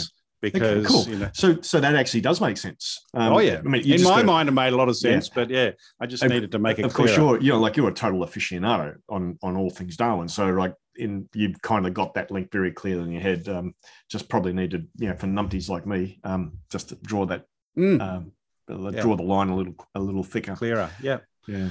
Because 0.52 0.86
cool. 0.86 1.04
you 1.08 1.16
know 1.18 1.30
So 1.34 1.60
so 1.60 1.80
that 1.80 1.94
actually 1.94 2.20
does 2.22 2.40
make 2.40 2.56
sense. 2.56 3.00
Um, 3.14 3.32
oh 3.34 3.38
yeah 3.38 3.58
I 3.64 3.68
mean, 3.68 3.82
in 3.84 4.02
my 4.02 4.10
gotta- 4.10 4.24
mind 4.24 4.48
it 4.48 4.52
made 4.52 4.72
a 4.72 4.76
lot 4.76 4.88
of 4.88 4.96
Yeah. 5.00 5.10
sense 5.12 5.28
but 5.28 5.50
yeah 5.50 5.70
i 6.00 6.06
just 6.06 6.22
Of- 6.22 6.30
needed 6.30 6.52
to 6.52 6.58
make 6.58 6.78
it 6.78 6.84
of 6.84 6.94
course 6.94 7.14
clearer. 7.14 7.32
you're 7.32 7.40
you 7.42 7.52
know 7.52 7.60
like 7.60 7.76
you're 7.76 7.88
a 7.88 7.94
total 7.94 8.20
aficionado 8.26 8.96
on 9.08 9.38
on 9.42 9.56
all 9.56 9.70
things 9.70 9.96
darwin 9.96 10.28
so 10.28 10.46
like 10.50 10.74
in 10.96 11.28
you've 11.34 11.60
kind 11.62 11.86
of 11.86 11.92
got 11.94 12.14
that 12.14 12.30
link 12.30 12.50
very 12.50 12.72
clear 12.72 13.00
in 13.00 13.10
your 13.12 13.20
head 13.22 13.48
um 13.48 13.74
just 14.10 14.28
probably 14.28 14.52
needed 14.52 14.88
you 14.98 15.08
know 15.08 15.16
for 15.16 15.26
numpties 15.26 15.68
like 15.68 15.86
me 15.86 16.18
um 16.24 16.52
just 16.70 16.88
to 16.90 16.94
draw 16.96 17.26
that 17.26 17.44
Mm, 17.78 18.00
um 18.00 18.32
Yeah. 18.68 19.02
draw 19.02 19.14
the 19.16 19.22
line 19.22 19.48
a 19.50 19.56
little 19.56 19.74
a 19.94 20.00
little 20.00 20.24
thicker 20.24 20.54
clearer 20.56 20.90
yeah 21.02 21.18
yeah 21.46 21.68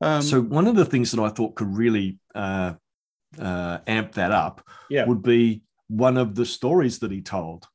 um, 0.00 0.22
so 0.22 0.40
one 0.40 0.66
of 0.66 0.74
the 0.76 0.84
things 0.86 1.10
that 1.12 1.20
i 1.22 1.28
thought 1.28 1.54
could 1.54 1.72
really 1.76 2.18
uh 2.34 2.72
uh 3.38 3.78
amp 3.86 4.12
that 4.14 4.32
up 4.32 4.66
yeah 4.88 5.04
would 5.06 5.22
be 5.22 5.62
one 5.88 6.16
of 6.16 6.34
the 6.34 6.46
stories 6.46 6.98
that 7.00 7.10
he 7.10 7.20
told 7.20 7.66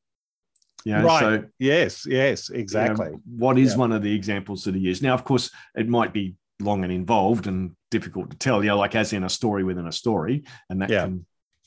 You 0.86 0.94
know, 0.94 1.04
right. 1.04 1.20
So 1.42 1.46
yes, 1.60 2.06
yes, 2.06 2.50
exactly. 2.50 3.08
you 3.08 3.12
know, 3.14 3.22
what 3.38 3.58
is 3.58 3.72
Yeah. 3.74 3.78
one 3.80 3.92
of 3.92 4.04
the 4.04 4.14
examples 4.14 4.64
that 4.66 4.76
he 4.76 4.82
used? 4.82 5.02
Now, 5.02 5.16
of 5.16 5.24
course, 5.24 5.50
it 5.76 5.90
might 5.90 6.14
be 6.14 6.36
long 6.62 6.84
and 6.84 6.94
involved 6.94 7.48
and 7.48 7.72
difficult 7.90 8.30
to 8.30 8.38
tell. 8.38 8.64
You 8.64 8.70
know, 8.70 8.78
like 8.78 8.96
as 8.96 9.12
in 9.12 9.24
a 9.24 9.30
story 9.30 9.64
within 9.64 9.88
a 9.88 9.92
story, 9.92 10.44
and 10.70 10.82
that 10.82 10.90
Yeah. 10.90 11.02
can. 11.06 11.26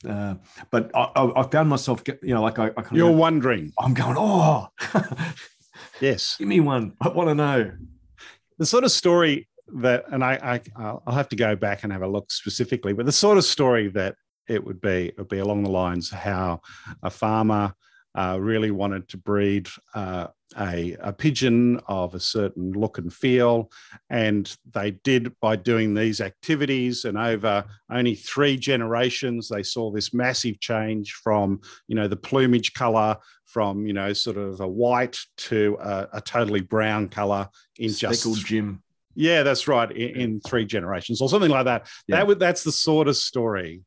Uh, 0.08 0.36
but 0.70 0.92
I, 0.94 1.10
I, 1.34 1.42
found 1.48 1.68
myself, 1.68 2.04
you 2.22 2.32
know, 2.32 2.40
like 2.40 2.60
I, 2.60 2.68
I 2.76 2.84
You're 2.92 3.10
wondering. 3.10 3.72
I'm 3.80 3.94
going, 3.94 4.14
oh, 4.16 4.68
Yes. 6.00 6.36
give 6.38 6.46
me 6.46 6.60
one. 6.60 6.94
I 7.00 7.08
want 7.08 7.28
to 7.30 7.34
know. 7.34 7.72
the 8.58 8.66
sort 8.66 8.84
of 8.84 8.92
story 8.92 9.48
that, 9.80 10.04
and 10.12 10.22
I, 10.22 10.34
I, 10.34 10.60
I'll 10.76 11.02
I'll 11.06 11.14
have 11.14 11.28
to 11.30 11.36
go 11.36 11.56
back 11.56 11.82
and 11.82 11.92
have 11.92 12.02
a 12.02 12.06
look 12.08 12.30
specifically, 12.30 12.92
but 12.92 13.06
the 13.06 13.12
sort 13.12 13.38
of 13.38 13.44
story 13.44 13.88
that 13.88 14.14
it 14.48 14.64
would 14.64 14.80
be, 14.80 15.08
it 15.08 15.18
would 15.18 15.28
be 15.28 15.38
along 15.40 15.64
the 15.64 15.70
lines 15.70 16.12
of 16.12 16.18
how 16.18 16.60
a 17.02 17.10
farmer 17.10 17.74
uh, 18.14 18.38
really 18.40 18.70
wanted 18.70 19.08
to 19.08 19.16
breed 19.16 19.68
uh, 19.94 20.28
a, 20.58 20.96
a 21.00 21.12
pigeon 21.12 21.78
of 21.86 22.14
a 22.14 22.20
certain 22.20 22.72
look 22.72 22.98
and 22.98 23.12
feel. 23.12 23.70
And 24.08 24.50
they 24.72 24.92
did 24.92 25.38
by 25.40 25.56
doing 25.56 25.94
these 25.94 26.20
activities. 26.20 27.04
And 27.04 27.18
over 27.18 27.64
only 27.90 28.14
three 28.14 28.56
generations, 28.56 29.48
they 29.48 29.62
saw 29.62 29.90
this 29.90 30.14
massive 30.14 30.58
change 30.60 31.12
from, 31.12 31.60
you 31.86 31.94
know, 31.94 32.08
the 32.08 32.16
plumage 32.16 32.72
color 32.72 33.16
from, 33.44 33.86
you 33.86 33.92
know, 33.92 34.12
sort 34.12 34.36
of 34.36 34.60
a 34.60 34.68
white 34.68 35.18
to 35.36 35.76
a, 35.80 36.08
a 36.14 36.20
totally 36.20 36.60
brown 36.60 37.08
color 37.08 37.48
in 37.78 37.90
Speckled 37.90 38.36
just 38.36 38.46
Jim. 38.46 38.82
yeah, 39.14 39.42
that's 39.42 39.68
right. 39.68 39.90
In, 39.90 40.20
in 40.20 40.40
three 40.40 40.64
generations 40.64 41.20
or 41.20 41.28
something 41.28 41.50
like 41.50 41.66
that. 41.66 41.88
Yeah. 42.06 42.16
That 42.16 42.26
would 42.26 42.38
that's 42.38 42.64
the 42.64 42.72
sort 42.72 43.08
of 43.08 43.16
story 43.16 43.82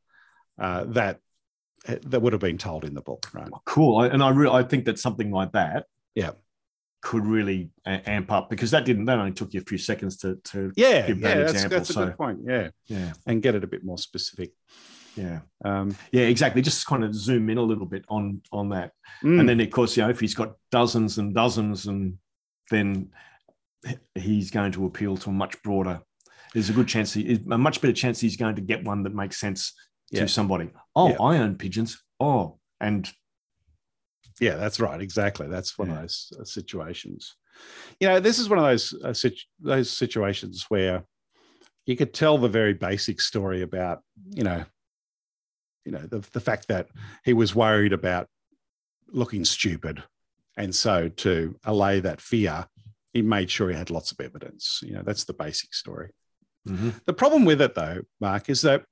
uh, 0.60 0.84
that 0.88 1.18
that 1.84 2.22
would 2.22 2.32
have 2.32 2.40
been 2.40 2.58
told 2.58 2.84
in 2.84 2.94
the 2.94 3.00
book, 3.02 3.26
right? 3.34 3.48
Cool. 3.64 4.02
And 4.02 4.22
I 4.22 4.28
really, 4.30 4.54
I 4.54 4.62
think 4.62 4.84
that 4.84 4.98
something 4.98 5.30
like 5.30 5.52
that, 5.52 5.86
Yeah. 6.14 6.32
could 7.02 7.26
really 7.26 7.70
amp 7.84 8.30
up 8.30 8.48
because 8.48 8.70
that 8.70 8.84
didn't. 8.84 9.06
That 9.06 9.18
only 9.18 9.32
took 9.32 9.52
you 9.54 9.60
a 9.60 9.64
few 9.64 9.78
seconds 9.78 10.16
to 10.18 10.36
to 10.50 10.72
Yeah, 10.76 11.06
Give 11.08 11.20
that 11.22 11.28
yeah, 11.36 11.42
that's, 11.42 11.52
example, 11.54 11.78
that's 11.78 11.90
a 11.90 11.92
so- 11.92 12.06
good 12.06 12.16
point. 12.16 12.38
Yeah, 12.46 12.68
yeah 12.86 13.12
and 13.26 13.42
get 13.42 13.54
it 13.56 13.64
a 13.64 13.66
bit 13.66 13.82
more 13.84 13.98
specific. 13.98 14.52
yeah 15.16 15.40
Um, 15.64 15.96
yeah 16.12 16.22
exactly. 16.22 16.62
Just 16.62 16.86
kind 16.86 17.02
of 17.04 17.12
zoom 17.14 17.50
in 17.50 17.58
a 17.58 17.62
little 17.62 17.86
bit 17.86 18.04
on 18.08 18.40
on 18.52 18.68
that. 18.68 18.92
mm, 19.24 19.40
And 19.40 19.48
then, 19.48 19.58
of 19.60 19.70
course, 19.70 19.96
you 19.96 20.04
know, 20.04 20.10
if 20.10 20.20
he's 20.20 20.34
got 20.36 20.54
dozens 20.70 21.18
and 21.18 21.34
dozens, 21.34 21.86
and 21.86 22.16
then 22.70 23.10
he's 24.14 24.50
going 24.52 24.70
to 24.72 24.86
appeal 24.86 25.16
to 25.16 25.30
a 25.30 25.32
much 25.32 25.60
broader. 25.64 26.00
There's 26.54 26.70
a 26.70 26.72
good 26.72 26.86
chance, 26.86 27.14
he, 27.14 27.40
a 27.50 27.58
much 27.58 27.80
better 27.80 27.92
chance 27.94 28.20
he's 28.20 28.36
going 28.36 28.54
to 28.56 28.62
get 28.62 28.84
one 28.84 29.02
that 29.02 29.14
makes 29.14 29.40
sense 29.40 29.72
Yeah. 30.12 30.20
to 30.20 30.28
somebody. 30.28 30.70
Oh, 30.94 31.08
Yeah. 31.10 31.16
I 31.20 31.38
own 31.38 31.56
pigeons. 31.56 32.02
Oh, 32.20 32.58
and 32.80 33.10
yeah, 34.40 34.56
that's 34.56 34.78
right. 34.78 35.00
Exactly. 35.00 35.48
That's 35.48 35.76
one 35.78 35.88
Yeah. 35.88 35.94
of 35.94 36.00
those 36.02 36.32
uh, 36.40 36.44
situations. 36.44 37.34
You 38.00 38.08
know, 38.08 38.20
this 38.20 38.38
is 38.38 38.48
one 38.48 38.58
of 38.58 38.64
those 38.64 38.92
uh, 39.04 39.12
situ- 39.12 39.46
those 39.60 39.90
situations 39.90 40.66
where 40.68 41.04
you 41.86 41.96
could 41.96 42.12
tell 42.14 42.38
the 42.38 42.48
very 42.48 42.74
basic 42.74 43.20
story 43.20 43.62
about, 43.62 44.02
you 44.30 44.44
know, 44.44 44.64
you 45.84 45.92
know, 45.92 46.06
the, 46.06 46.20
the 46.32 46.40
fact 46.40 46.68
that 46.68 46.88
he 47.24 47.32
was 47.32 47.54
worried 47.54 47.92
about 47.92 48.28
looking 49.08 49.44
stupid. 49.44 50.02
And 50.56 50.74
so 50.74 51.08
to 51.08 51.56
allay 51.64 52.00
that 52.00 52.20
fear, 52.20 52.66
he 53.12 53.22
made 53.22 53.50
sure 53.50 53.68
he 53.70 53.76
had 53.76 53.90
lots 53.90 54.12
of 54.12 54.20
evidence. 54.20 54.80
You 54.82 54.94
know, 54.94 55.02
that's 55.02 55.24
the 55.24 55.32
basic 55.34 55.74
story. 55.74 56.10
Mhm. 56.68 56.94
The 57.04 57.12
problem 57.12 57.44
with 57.44 57.60
it, 57.60 57.74
though, 57.74 58.02
Mark, 58.20 58.48
is 58.48 58.62
that 58.62 58.84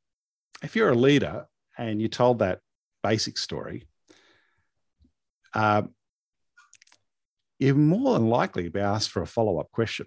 if 0.63 0.77
you're 0.77 0.91
a 0.91 0.95
leader 0.95 1.47
and 1.79 2.01
you 2.01 2.09
told 2.09 2.41
that 2.41 2.61
basic 3.03 3.39
story, 3.39 3.87
uh, 5.55 5.83
you're 7.59 7.75
more 7.75 8.15
than 8.15 8.29
likely 8.29 8.65
to 8.65 8.71
be 8.71 8.81
asked 8.81 9.11
for 9.11 9.23
a 9.23 9.27
follow 9.27 9.59
up 9.59 9.71
question. 9.71 10.07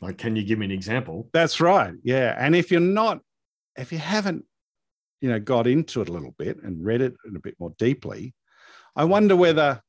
like, 0.00 0.18
can 0.18 0.36
you 0.36 0.44
give 0.44 0.58
me 0.58 0.66
an 0.66 0.72
example? 0.72 1.28
That's 1.32 1.60
right. 1.60 1.94
Yeah. 2.02 2.34
And 2.38 2.54
if 2.54 2.70
you're 2.70 2.80
not, 2.80 3.20
if 3.76 3.92
you 3.92 3.98
haven't, 3.98 4.44
you 5.20 5.28
know, 5.28 5.40
got 5.40 5.66
into 5.66 6.00
it 6.00 6.08
a 6.08 6.12
little 6.12 6.34
bit 6.38 6.62
and 6.62 6.84
read 6.84 7.00
it 7.00 7.14
a 7.26 7.40
bit 7.40 7.56
more 7.58 7.72
deeply, 7.78 8.34
I 8.94 9.04
wonder 9.04 9.34
whether 9.34 9.82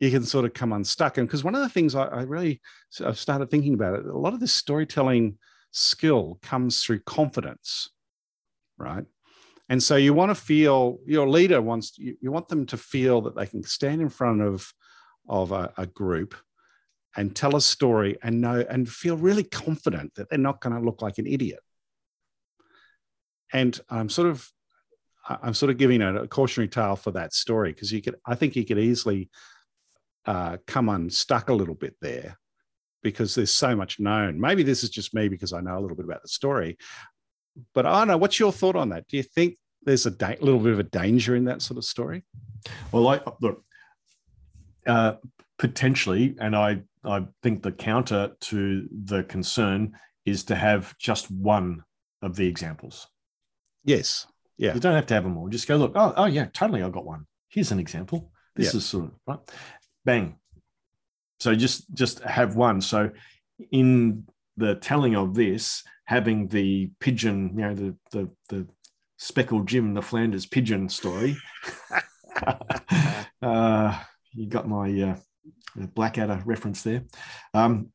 you 0.00 0.10
can 0.10 0.24
sort 0.24 0.46
of 0.46 0.54
come 0.54 0.72
unstuck. 0.72 1.18
And 1.18 1.28
because 1.28 1.44
one 1.44 1.54
of 1.54 1.60
the 1.60 1.68
things 1.68 1.94
I, 1.94 2.04
I 2.06 2.22
really 2.22 2.60
I've 3.04 3.18
started 3.18 3.50
thinking 3.50 3.74
about 3.74 3.98
it, 3.98 4.06
a 4.06 4.18
lot 4.18 4.34
of 4.34 4.40
this 4.40 4.52
storytelling 4.52 5.38
skill 5.70 6.38
comes 6.42 6.82
through 6.82 7.00
confidence, 7.00 7.90
right? 8.80 9.04
And 9.68 9.80
so 9.80 9.94
you 9.94 10.12
want 10.14 10.30
to 10.30 10.34
feel 10.34 10.98
your 11.06 11.28
leader 11.28 11.62
wants 11.62 11.96
you, 11.96 12.16
you 12.20 12.32
want 12.32 12.48
them 12.48 12.66
to 12.66 12.76
feel 12.76 13.20
that 13.22 13.36
they 13.36 13.46
can 13.46 13.62
stand 13.62 14.00
in 14.00 14.08
front 14.08 14.42
of 14.42 14.72
of 15.28 15.52
a, 15.52 15.72
a 15.76 15.86
group 15.86 16.34
and 17.16 17.34
tell 17.34 17.56
a 17.56 17.60
story 17.60 18.18
and 18.22 18.40
know 18.40 18.64
and 18.68 18.88
feel 18.88 19.16
really 19.16 19.44
confident 19.44 20.14
that 20.14 20.28
they're 20.28 20.38
not 20.38 20.60
going 20.60 20.74
to 20.74 20.84
look 20.84 21.02
like 21.02 21.18
an 21.18 21.26
idiot. 21.26 21.60
And 23.52 23.78
I'm 23.88 24.08
sort 24.08 24.28
of 24.28 24.50
I'm 25.28 25.54
sort 25.54 25.70
of 25.70 25.76
giving 25.76 26.02
a, 26.02 26.22
a 26.22 26.28
cautionary 26.28 26.68
tale 26.68 26.96
for 26.96 27.12
that 27.12 27.32
story 27.32 27.72
because 27.72 27.92
you 27.92 28.02
could 28.02 28.16
I 28.26 28.34
think 28.34 28.56
you 28.56 28.64
could 28.64 28.78
easily 28.78 29.30
uh, 30.26 30.56
come 30.66 30.88
unstuck 30.88 31.48
a 31.48 31.54
little 31.54 31.74
bit 31.74 31.94
there 32.00 32.38
because 33.02 33.34
there's 33.34 33.52
so 33.52 33.74
much 33.74 34.00
known. 34.00 34.40
Maybe 34.40 34.62
this 34.62 34.82
is 34.84 34.90
just 34.90 35.14
me 35.14 35.28
because 35.28 35.52
I 35.52 35.60
know 35.60 35.78
a 35.78 35.80
little 35.80 35.96
bit 35.96 36.04
about 36.04 36.22
the 36.22 36.28
story, 36.28 36.76
but 37.74 37.86
I 37.86 37.98
don't 38.00 38.08
know. 38.08 38.16
What's 38.18 38.38
your 38.38 38.52
thought 38.52 38.76
on 38.76 38.90
that? 38.90 39.06
Do 39.08 39.16
you 39.16 39.22
think 39.22 39.56
there's 39.84 40.06
a 40.06 40.10
da- 40.10 40.36
little 40.40 40.60
bit 40.60 40.72
of 40.72 40.78
a 40.78 40.84
danger 40.84 41.34
in 41.36 41.44
that 41.44 41.62
sort 41.62 41.78
of 41.78 41.84
story? 41.84 42.24
Well, 42.92 43.08
I 43.08 43.20
look 43.40 43.64
uh, 44.86 45.14
potentially, 45.58 46.36
and 46.40 46.54
I 46.56 46.82
I 47.04 47.26
think 47.42 47.62
the 47.62 47.72
counter 47.72 48.32
to 48.40 48.88
the 49.04 49.22
concern 49.24 49.92
is 50.26 50.44
to 50.44 50.54
have 50.54 50.96
just 50.98 51.30
one 51.30 51.82
of 52.22 52.36
the 52.36 52.46
examples. 52.46 53.06
Yes. 53.84 54.26
Yeah. 54.58 54.74
You 54.74 54.80
don't 54.80 54.94
have 54.94 55.06
to 55.06 55.14
have 55.14 55.24
them 55.24 55.38
all. 55.38 55.48
Just 55.48 55.66
go 55.66 55.76
look. 55.76 55.92
Oh, 55.94 56.12
oh 56.16 56.26
yeah, 56.26 56.46
totally. 56.52 56.82
I 56.82 56.90
got 56.90 57.06
one. 57.06 57.26
Here's 57.48 57.72
an 57.72 57.78
example. 57.80 58.30
This 58.54 58.74
Yeah. 58.74 58.78
is 58.78 58.84
sort 58.84 59.04
of 59.06 59.12
right. 59.26 59.38
Bang. 60.04 60.36
So 61.38 61.54
just 61.54 61.92
just 61.94 62.20
have 62.20 62.56
one. 62.56 62.82
So 62.82 63.10
in 63.70 64.26
the 64.60 64.74
telling 64.76 65.16
of 65.16 65.34
this, 65.34 65.82
having 66.04 66.48
the 66.48 66.90
pigeon, 67.00 67.52
you 67.56 67.62
know, 67.62 67.74
the 67.74 67.96
the 68.12 68.30
the 68.48 68.66
speckled 69.16 69.66
Jim, 69.66 69.94
the 69.94 70.02
Flanders 70.02 70.46
pigeon 70.46 70.88
story. 70.88 71.36
uh, 73.42 73.98
you 74.32 74.46
got 74.46 74.68
my 74.68 74.88
uh, 75.02 75.16
Blackadder 75.94 76.42
reference 76.44 76.82
there. 76.82 77.04
Um, 77.54 77.88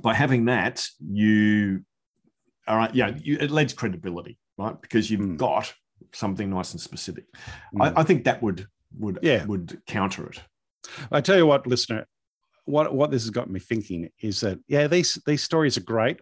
by 0.00 0.14
having 0.14 0.46
that, 0.46 0.86
you 1.00 1.82
all 2.68 2.76
right, 2.76 2.94
yeah, 2.94 3.12
you, 3.22 3.38
it 3.40 3.50
lends 3.50 3.72
credibility, 3.72 4.38
right? 4.58 4.80
Because 4.80 5.10
you've 5.10 5.20
Mm. 5.20 5.36
got 5.36 5.72
something 6.12 6.50
nice 6.50 6.72
and 6.72 6.80
specific. 6.80 7.24
Mm. 7.74 7.80
I, 7.96 8.00
I 8.00 8.04
think 8.04 8.24
that 8.24 8.42
would 8.42 8.66
would 8.98 9.18
Yeah. 9.22 9.44
would 9.46 9.80
counter 9.86 10.26
it. 10.30 10.42
I 11.10 11.20
tell 11.20 11.36
you 11.36 11.46
what, 11.46 11.66
listener, 11.66 12.06
what 12.66 12.94
what 12.94 13.10
this 13.10 13.22
has 13.22 13.30
got 13.30 13.48
me 13.48 13.58
thinking 13.58 14.10
is 14.20 14.40
that 14.42 14.58
yeah, 14.68 14.86
these 14.86 15.18
these 15.26 15.42
stories 15.42 15.76
are 15.76 15.82
great, 15.82 16.20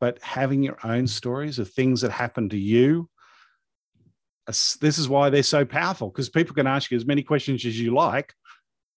but 0.00 0.18
having 0.22 0.62
your 0.62 0.78
own 0.82 1.06
stories 1.06 1.58
of 1.58 1.70
things 1.70 2.00
that 2.00 2.10
happen 2.10 2.48
to 2.48 2.58
you, 2.58 3.08
this 4.46 4.98
is 4.98 5.08
why 5.08 5.30
they're 5.30 5.42
so 5.42 5.64
powerful 5.64 6.08
because 6.08 6.28
people 6.28 6.54
can 6.54 6.66
ask 6.66 6.90
you 6.90 6.96
as 6.96 7.06
many 7.06 7.22
questions 7.22 7.64
as 7.66 7.78
you 7.78 7.92
like, 7.94 8.32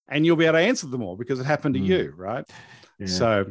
and 0.10 0.26
you'll 0.26 0.36
be 0.36 0.46
able 0.46 0.58
to 0.60 0.64
answer 0.64 0.88
them 0.88 1.04
all 1.04 1.16
because 1.16 1.40
it 1.40 1.46
happened 1.46 1.76
to 1.76 1.82
Mm. 1.82 1.86
you, 1.86 2.14
right? 2.16 2.46
Yeah. 3.00 3.08
So 3.08 3.46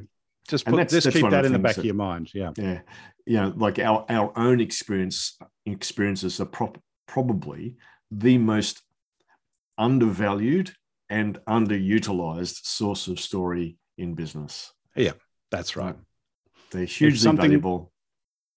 just 0.48 0.64
put 0.64 0.76
that's- 0.76 0.92
just 0.92 1.04
that's 1.04 1.16
keep 1.16 1.30
that 1.30 1.44
in 1.44 1.52
the 1.52 1.58
back 1.58 1.74
that- 1.76 1.80
of 1.82 1.84
your 1.84 1.94
mind. 1.94 2.30
Yeah, 2.34 2.52
yeah 2.56 2.80
you 3.26 3.36
know 3.36 3.52
like 3.56 3.78
our 3.78 4.04
our 4.08 4.32
own 4.36 4.60
experience 4.60 5.38
experiences 5.66 6.40
are 6.40 6.46
prop, 6.46 6.76
probably 7.06 7.76
the 8.10 8.38
most 8.38 8.82
undervalued 9.78 10.72
and 11.18 11.38
underutilized 11.46 12.64
source 12.64 13.04
of 13.08 13.20
story 13.20 13.76
in 13.98 14.14
business 14.14 14.72
Yeah, 14.96 15.12
that's 15.50 15.76
right. 15.76 15.96
they're 16.70 16.84
hugely 16.84 17.36
valuable 17.36 17.92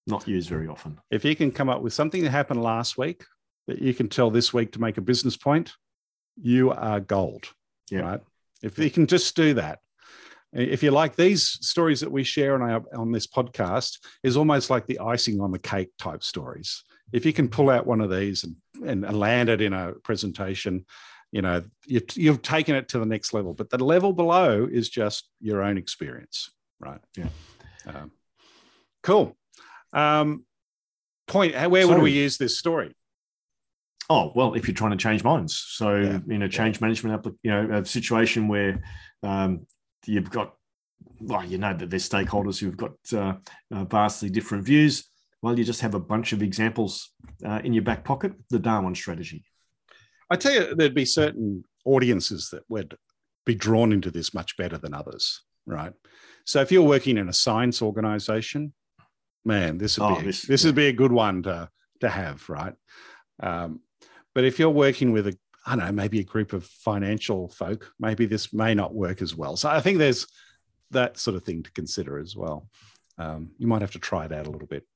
not 0.07 0.27
used 0.27 0.49
very 0.49 0.67
often 0.67 0.99
If 1.09 1.25
you 1.25 1.35
can 1.35 1.51
come 1.51 1.69
up 1.73 1.81
with 1.81 1.93
something 1.93 2.23
that 2.23 2.31
happened 2.31 2.61
last 2.61 2.97
week 2.97 3.23
that 3.67 3.81
you 3.81 3.93
can 3.93 4.07
tell 4.07 4.29
this 4.31 4.53
week 4.53 4.71
to 4.73 4.81
make 4.81 4.97
a 4.97 5.01
business 5.01 5.35
point, 5.35 5.73
you 6.39 6.71
are 6.71 6.99
gold. 6.99 7.45
Yeah. 7.89 8.01
Right. 8.01 8.21
If 8.61 8.77
you 8.77 8.91
can 8.91 9.07
just 9.07 9.35
do 9.35 9.55
that. 9.55 9.79
If 10.53 10.83
you 10.83 10.91
like 10.91 11.15
these 11.15 11.43
stories 11.61 11.99
that 12.01 12.11
we 12.11 12.23
share 12.23 12.53
on 12.55 12.61
our 12.61 12.83
on 12.95 13.11
this 13.11 13.27
podcast, 13.27 13.97
is 14.23 14.37
almost 14.37 14.69
like 14.69 14.85
the 14.85 14.99
icing 14.99 15.41
on 15.41 15.51
the 15.51 15.59
cake 15.59 15.91
type 15.97 16.23
stories. 16.23 16.83
If 17.11 17.25
you 17.25 17.33
can 17.33 17.49
pull 17.49 17.69
out 17.69 17.87
one 17.87 18.01
of 18.01 18.09
these 18.11 18.43
and, 18.43 18.55
and 18.83 19.17
land 19.17 19.49
it 19.49 19.61
in 19.61 19.73
a 19.73 19.93
presentation, 20.03 20.85
you 21.31 21.41
know, 21.41 21.63
you, 21.85 22.01
you've 22.13 22.41
taken 22.41 22.75
it 22.75 22.89
to 22.89 22.99
the 22.99 23.05
next 23.05 23.33
level. 23.33 23.53
But 23.53 23.69
the 23.69 23.83
level 23.83 24.13
below 24.13 24.67
is 24.71 24.89
just 24.89 25.29
your 25.39 25.63
own 25.63 25.77
experience, 25.77 26.49
right? 26.79 26.99
Yeah. 27.17 27.27
Um, 27.85 28.11
cool. 29.03 29.35
Um, 29.93 30.45
point. 31.27 31.55
Where 31.55 31.87
would 31.87 32.01
we 32.01 32.11
use 32.11 32.37
this 32.37 32.57
story? 32.57 32.95
Oh 34.09 34.31
well, 34.35 34.53
if 34.53 34.67
you're 34.67 34.75
trying 34.75 34.91
to 34.91 34.97
change 34.97 35.23
minds, 35.23 35.57
so 35.67 35.95
Yeah. 35.95 36.19
you 36.27 36.37
know, 36.37 36.47
change 36.47 36.79
management, 36.79 37.21
appli- 37.21 37.37
you 37.41 37.51
know, 37.51 37.77
a 37.77 37.85
situation 37.85 38.47
where 38.47 38.83
um, 39.23 39.65
you've 40.05 40.29
got, 40.29 40.53
well, 41.19 41.43
you 41.43 41.57
know 41.57 41.73
that 41.73 41.89
there's 41.89 42.07
stakeholders 42.07 42.59
who've 42.59 42.77
got 42.77 42.93
uh, 43.13 43.33
uh, 43.73 43.85
vastly 43.85 44.29
different 44.29 44.63
views. 44.63 45.09
Well, 45.45 45.59
you 45.59 45.63
just 45.63 45.81
have 45.81 45.93
a 45.93 45.99
bunch 45.99 46.33
of 46.33 46.41
examples 46.41 47.11
uh, 47.45 47.61
in 47.63 47.71
your 47.71 47.83
back 47.83 48.03
pocket. 48.03 48.33
The 48.49 48.57
Darwin 48.57 48.95
strategy. 48.95 49.45
I 50.27 50.37
tell 50.37 50.51
you, 50.51 50.73
there'd 50.73 50.95
be 50.95 51.05
certain 51.05 51.63
audiences 51.85 52.49
that 52.51 52.63
would 52.67 52.97
be 53.45 53.53
drawn 53.53 53.93
into 53.93 54.09
this 54.09 54.33
much 54.33 54.57
better 54.57 54.79
than 54.79 54.95
others, 54.95 55.43
right? 55.67 55.93
So 56.47 56.61
if 56.61 56.71
you're 56.71 56.81
working 56.81 57.19
in 57.19 57.29
a 57.29 57.33
science 57.33 57.83
organization, 57.83 58.73
man, 59.45 59.77
this 59.77 59.99
would 59.99 60.05
Oh, 60.05 60.15
be 60.17 60.25
this- 60.25 60.47
this, 60.47 60.65
would 60.65 60.73
be 60.73 60.87
a 60.87 60.93
good 60.93 61.11
one 61.11 61.43
to 61.43 61.69
to 61.99 62.09
have, 62.09 62.49
right? 62.49 62.73
Um, 63.39 63.81
but 64.33 64.45
if 64.45 64.57
you're 64.57 64.71
working 64.71 65.11
with 65.11 65.27
a, 65.27 65.37
I 65.67 65.75
don't 65.75 65.85
know, 65.85 65.91
maybe 65.91 66.19
a 66.21 66.23
group 66.23 66.53
of 66.53 66.65
financial 66.65 67.49
folk, 67.49 67.93
maybe 67.99 68.25
this 68.25 68.51
may 68.51 68.73
not 68.73 68.95
work 68.95 69.21
as 69.21 69.35
well. 69.35 69.57
So 69.57 69.69
I 69.69 69.79
think 69.79 69.99
there's 69.99 70.25
that 70.89 71.19
sort 71.19 71.35
of 71.37 71.43
thing 71.43 71.61
to 71.61 71.71
consider 71.71 72.17
as 72.17 72.35
well. 72.35 72.67
Um, 73.19 73.51
you 73.59 73.67
might 73.67 73.81
have 73.81 73.91
to 73.91 73.99
try 73.99 74.25
it 74.25 74.31
out 74.31 74.47
a 74.47 74.49
little 74.49 74.67
bit. 74.67 74.87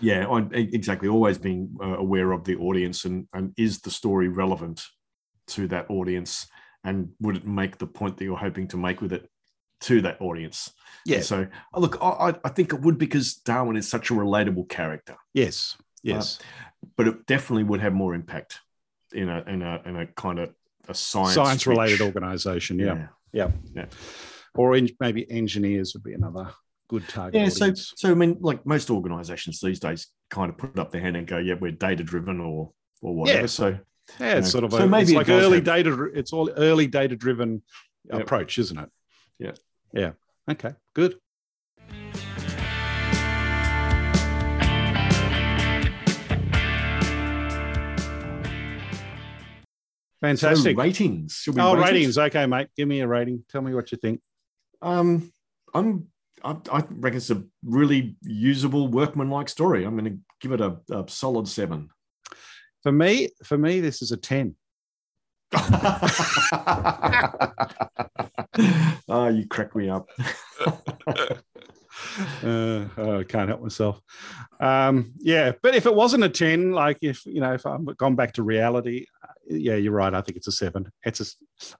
Yeah, 0.00 0.26
I, 0.28 0.46
exactly. 0.52 1.08
Always 1.08 1.38
being 1.38 1.76
uh, 1.82 1.96
aware 1.96 2.30
of 2.32 2.44
the 2.44 2.56
audience 2.56 3.04
and, 3.04 3.26
and 3.32 3.52
is 3.56 3.80
the 3.80 3.90
story 3.90 4.28
relevant 4.28 4.84
to 5.48 5.66
that 5.68 5.90
audience, 5.90 6.46
and 6.84 7.10
would 7.20 7.36
it 7.38 7.46
make 7.46 7.78
the 7.78 7.86
point 7.86 8.16
that 8.16 8.24
you're 8.24 8.36
hoping 8.36 8.68
to 8.68 8.76
make 8.76 9.00
with 9.00 9.12
it 9.12 9.28
to 9.80 10.00
that 10.02 10.20
audience? 10.20 10.72
Yeah. 11.04 11.20
So 11.22 11.46
uh, 11.74 11.80
look, 11.80 11.98
I, 12.00 12.34
I- 12.44 12.48
think 12.50 12.72
it 12.72 12.80
would 12.80 12.98
because 12.98 13.34
Darwin 13.36 13.76
is 13.76 13.88
such 13.88 14.10
a 14.10 14.14
relatable 14.14 14.68
character, 14.68 15.16
Yes. 15.34 15.76
Yes. 16.02 16.38
but 16.96 17.08
it 17.08 17.26
definitely 17.26 17.64
would 17.64 17.80
have 17.80 17.92
more 17.92 18.14
impact 18.14 18.60
in 19.12 19.28
a 19.28 19.42
in 19.48 19.62
a 19.62 19.82
in 19.84 19.96
a 19.96 20.06
kind 20.06 20.38
of 20.38 20.54
a 20.86 20.94
science 20.94 21.34
Science 21.34 21.66
related 21.66 22.00
organization. 22.02 22.78
Yeah. 22.78 23.08
yeah. 23.32 23.50
Yeah. 23.74 23.86
Or 24.54 24.74
en- 24.76 24.88
maybe 25.00 25.28
engineers 25.30 25.92
would 25.94 26.04
be 26.04 26.14
another 26.14 26.50
good 26.88 27.08
target. 27.08 27.40
Yeah, 27.40 27.48
so 27.48 27.66
audience. 27.66 27.92
so 27.96 28.10
I 28.10 28.14
mean, 28.14 28.38
like 28.40 28.64
most 28.66 28.90
organisations 28.90 29.60
these 29.60 29.80
days, 29.80 30.08
kind 30.30 30.50
of 30.50 30.58
put 30.58 30.78
up 30.78 30.90
their 30.90 31.00
hand 31.00 31.16
and 31.16 31.26
go, 31.26 31.38
"Yeah, 31.38 31.54
we're 31.60 31.72
data 31.72 32.02
driven 32.02 32.40
or 32.40 32.72
or 33.02 33.14
whatever." 33.14 33.40
Yeah. 33.40 33.46
So 33.46 33.78
Yeah, 34.18 34.38
it's 34.38 34.46
know, 34.46 34.50
sort 34.60 34.64
of 34.64 34.72
so 34.72 34.78
a, 34.78 34.86
maybe 34.86 35.02
it's 35.02 35.12
like 35.12 35.28
early 35.28 35.58
have- 35.58 35.64
data. 35.64 36.10
It's 36.14 36.32
all 36.32 36.50
early 36.56 36.86
data 36.86 37.16
driven 37.16 37.62
Yep. 38.10 38.22
approach, 38.22 38.58
isn't 38.58 38.78
it? 38.78 38.90
Yeah. 39.38 39.52
Yeah. 39.92 40.12
Okay. 40.50 40.72
Good. 40.94 41.18
Fantastic. 50.20 50.76
So 50.76 50.82
ratings. 50.82 51.34
Should 51.34 51.54
we 51.54 51.60
oh, 51.60 51.76
rate 51.76 51.92
ratings. 51.92 52.18
Okay, 52.18 52.46
mate. 52.46 52.68
Give 52.76 52.88
me 52.88 53.00
a 53.00 53.06
rating. 53.06 53.44
Tell 53.48 53.62
me 53.62 53.74
what 53.74 53.92
you 53.92 53.98
think. 53.98 54.20
Um, 54.82 55.32
I'm. 55.72 56.08
I, 56.44 56.56
I 56.72 56.84
reckon 56.90 57.16
it's 57.16 57.30
a 57.30 57.42
really 57.64 58.16
usable, 58.22 58.88
workman-like 58.88 59.48
story. 59.48 59.84
I'm 59.84 59.96
going 59.96 60.12
to 60.12 60.18
give 60.40 60.52
it 60.52 60.60
a, 60.60 60.78
a 60.90 61.04
solid 61.08 61.48
seven. 61.48 61.90
For 62.82 62.92
me, 62.92 63.30
for 63.44 63.58
me, 63.58 63.80
this 63.80 64.02
is 64.02 64.12
a 64.12 64.16
ten. 64.16 64.54
oh, 69.08 69.28
you 69.32 69.46
crack 69.48 69.74
me 69.74 69.88
up. 69.88 70.08
uh, 70.66 70.72
oh, 72.96 73.20
I 73.20 73.24
can't 73.24 73.48
help 73.48 73.62
myself. 73.62 74.00
Um, 74.60 75.12
yeah, 75.18 75.52
but 75.62 75.74
if 75.74 75.86
it 75.86 75.94
wasn't 75.94 76.24
a 76.24 76.28
ten, 76.28 76.72
like 76.72 76.98
if 77.02 77.24
you 77.26 77.40
know, 77.40 77.54
if 77.54 77.66
I'm 77.66 77.84
gone 77.84 78.14
back 78.14 78.34
to 78.34 78.42
reality, 78.42 79.06
uh, 79.22 79.32
yeah, 79.48 79.76
you're 79.76 79.92
right. 79.92 80.14
I 80.14 80.20
think 80.20 80.36
it's 80.36 80.48
a 80.48 80.52
seven. 80.52 80.90
It's 81.04 81.20
a. 81.20 81.26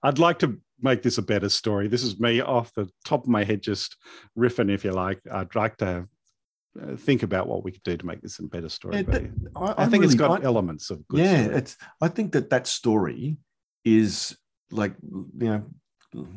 I'd 0.03 0.19
like 0.19 0.39
to 0.39 0.59
make 0.81 1.01
this 1.01 1.17
a 1.17 1.21
better 1.21 1.49
story. 1.49 1.87
This 1.87 2.03
is 2.03 2.19
me 2.19 2.41
off 2.41 2.73
the 2.73 2.89
top 3.05 3.23
of 3.23 3.29
my 3.29 3.43
head, 3.43 3.61
just 3.61 3.97
riffing, 4.37 4.71
if 4.71 4.83
you 4.83 4.91
like. 4.91 5.19
I'd 5.31 5.55
like 5.55 5.77
to 5.77 6.07
uh, 6.81 6.95
think 6.95 7.23
about 7.23 7.47
what 7.47 7.63
we 7.63 7.71
could 7.71 7.83
do 7.83 7.97
to 7.97 8.05
make 8.05 8.21
this 8.21 8.39
a 8.39 8.43
better 8.43 8.69
story. 8.69 8.97
Yeah, 8.97 9.01
that- 9.03 9.31
I, 9.55 9.83
I 9.83 9.85
think 9.87 10.03
it's 10.03 10.15
got 10.15 10.41
I- 10.41 10.45
elements 10.45 10.89
of 10.89 11.07
good. 11.07 11.19
yeah, 11.19 11.43
story. 11.43 11.57
it's. 11.57 11.77
I 12.01 12.07
think 12.07 12.31
that 12.33 12.49
that 12.51 12.67
story 12.67 13.37
is 13.85 14.37
like 14.71 14.93
you 15.01 15.47
know, 15.47 15.65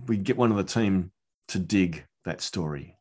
we 0.06 0.16
get 0.16 0.36
one 0.36 0.50
of 0.50 0.56
the 0.56 0.64
team 0.64 1.12
to 1.48 1.58
dig 1.58 2.04
that 2.24 2.40
story, 2.40 2.96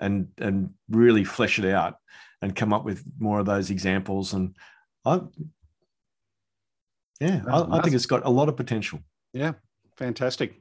and 0.00 0.28
and 0.38 0.70
really 0.88 1.24
flesh 1.24 1.58
it 1.58 1.64
out, 1.64 1.96
and 2.42 2.54
come 2.54 2.72
up 2.72 2.84
with 2.84 3.02
more 3.18 3.40
of 3.40 3.46
those 3.46 3.70
examples. 3.70 4.32
And 4.34 4.54
I, 5.04 5.20
yeah, 7.20 7.42
I, 7.48 7.78
I 7.78 7.80
think 7.82 7.94
it's 7.94 8.06
got 8.06 8.26
a 8.26 8.30
lot 8.30 8.48
of 8.48 8.56
potential. 8.56 9.00
Yeah, 9.32 9.52
fantastic. 9.96 10.60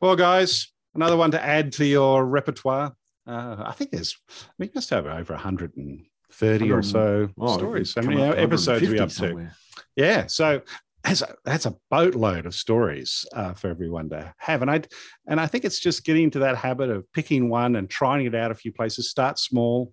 Well, 0.00 0.16
guys, 0.16 0.72
another 0.94 1.16
one 1.16 1.30
to 1.32 1.44
add 1.44 1.72
to 1.74 1.84
your 1.86 2.24
repertoire. 2.24 2.94
Uh, 3.26 3.56
I 3.66 3.72
think 3.72 3.90
there's, 3.90 4.16
we 4.58 4.70
must 4.74 4.90
have 4.90 5.06
over 5.06 5.34
130 5.34 6.72
or 6.72 6.82
so 6.82 7.28
Oh, 7.38 7.56
stories. 7.56 7.94
How 7.94 8.02
come 8.02 8.14
many 8.14 8.32
to 8.32 8.40
episodes 8.40 8.82
are 8.82 8.90
we 8.90 8.98
150 8.98 9.00
up 9.00 9.08
to? 9.08 9.14
somewhere. 9.14 9.54
Yeah, 9.96 10.26
so 10.26 10.62
that's 11.04 11.22
a, 11.22 11.34
that's 11.44 11.66
a 11.66 11.76
boatload 11.90 12.46
of 12.46 12.54
stories 12.54 13.24
uh, 13.34 13.52
for 13.54 13.68
everyone 13.68 14.08
to 14.10 14.34
have, 14.38 14.62
and 14.62 14.70
I 14.70 14.82
and 15.26 15.40
I 15.40 15.46
think 15.46 15.64
it's 15.64 15.80
just 15.80 16.04
getting 16.04 16.24
into 16.24 16.40
that 16.40 16.56
habit 16.56 16.90
of 16.90 17.10
picking 17.12 17.48
one 17.48 17.76
and 17.76 17.88
trying 17.88 18.26
it 18.26 18.34
out 18.34 18.50
a 18.50 18.54
few 18.54 18.70
places. 18.72 19.08
Start 19.10 19.38
small, 19.38 19.92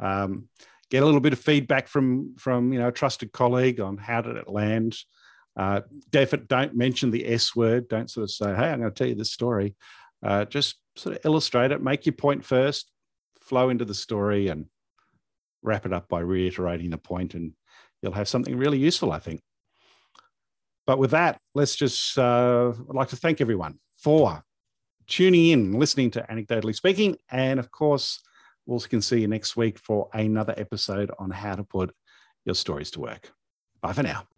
um, 0.00 0.48
get 0.90 1.02
a 1.02 1.06
little 1.06 1.20
bit 1.20 1.32
of 1.32 1.38
feedback 1.38 1.86
from 1.88 2.34
from 2.38 2.72
you 2.72 2.78
know 2.80 2.88
a 2.88 2.92
trusted 2.92 3.30
colleague 3.32 3.80
on 3.80 3.96
how 3.98 4.20
did 4.20 4.36
it 4.36 4.48
land. 4.48 4.96
Uh, 5.58 5.80
don't 6.10 6.76
mention 6.76 7.10
the 7.10 7.26
S 7.26 7.56
word. 7.56 7.88
Don't 7.88 8.10
sort 8.10 8.24
of 8.24 8.30
say, 8.30 8.54
"Hey, 8.54 8.70
I'm 8.70 8.80
going 8.80 8.92
to 8.92 8.96
tell 8.96 9.08
you 9.08 9.16
this 9.16 9.32
story." 9.32 9.74
Uh, 10.22 10.44
just 10.44 10.76
sort 10.96 11.16
of 11.16 11.24
illustrate 11.24 11.72
it. 11.72 11.82
Make 11.82 12.06
your 12.06 12.12
point 12.12 12.44
first. 12.44 12.90
Flow 13.40 13.68
into 13.68 13.84
the 13.84 13.94
story 13.94 14.48
and 14.48 14.66
wrap 15.62 15.86
it 15.86 15.92
up 15.92 16.08
by 16.08 16.20
reiterating 16.20 16.90
the 16.90 16.98
point, 16.98 17.34
and 17.34 17.52
you'll 18.02 18.12
have 18.12 18.28
something 18.28 18.56
really 18.56 18.78
useful, 18.78 19.10
I 19.10 19.18
think. 19.18 19.42
But 20.86 20.98
with 20.98 21.10
that, 21.10 21.38
let's 21.54 21.76
just, 21.76 22.16
uh, 22.16 22.70
I'd 22.70 22.94
like 22.94 23.08
to 23.08 23.16
thank 23.16 23.40
everyone 23.40 23.78
for 23.98 24.42
tuning 25.06 25.48
in, 25.48 25.72
listening 25.72 26.10
to 26.12 26.24
Anecdotally 26.30 26.74
Speaking. 26.74 27.16
And 27.30 27.58
of 27.58 27.70
course, 27.70 28.20
we'll 28.66 28.80
can 28.80 29.02
see 29.02 29.20
you 29.20 29.28
next 29.28 29.56
week 29.56 29.78
for 29.78 30.08
another 30.12 30.54
episode 30.56 31.10
on 31.18 31.30
how 31.30 31.56
to 31.56 31.64
put 31.64 31.94
your 32.44 32.54
stories 32.54 32.90
to 32.92 33.00
work. 33.00 33.32
Bye 33.82 33.92
for 33.92 34.02
now. 34.02 34.37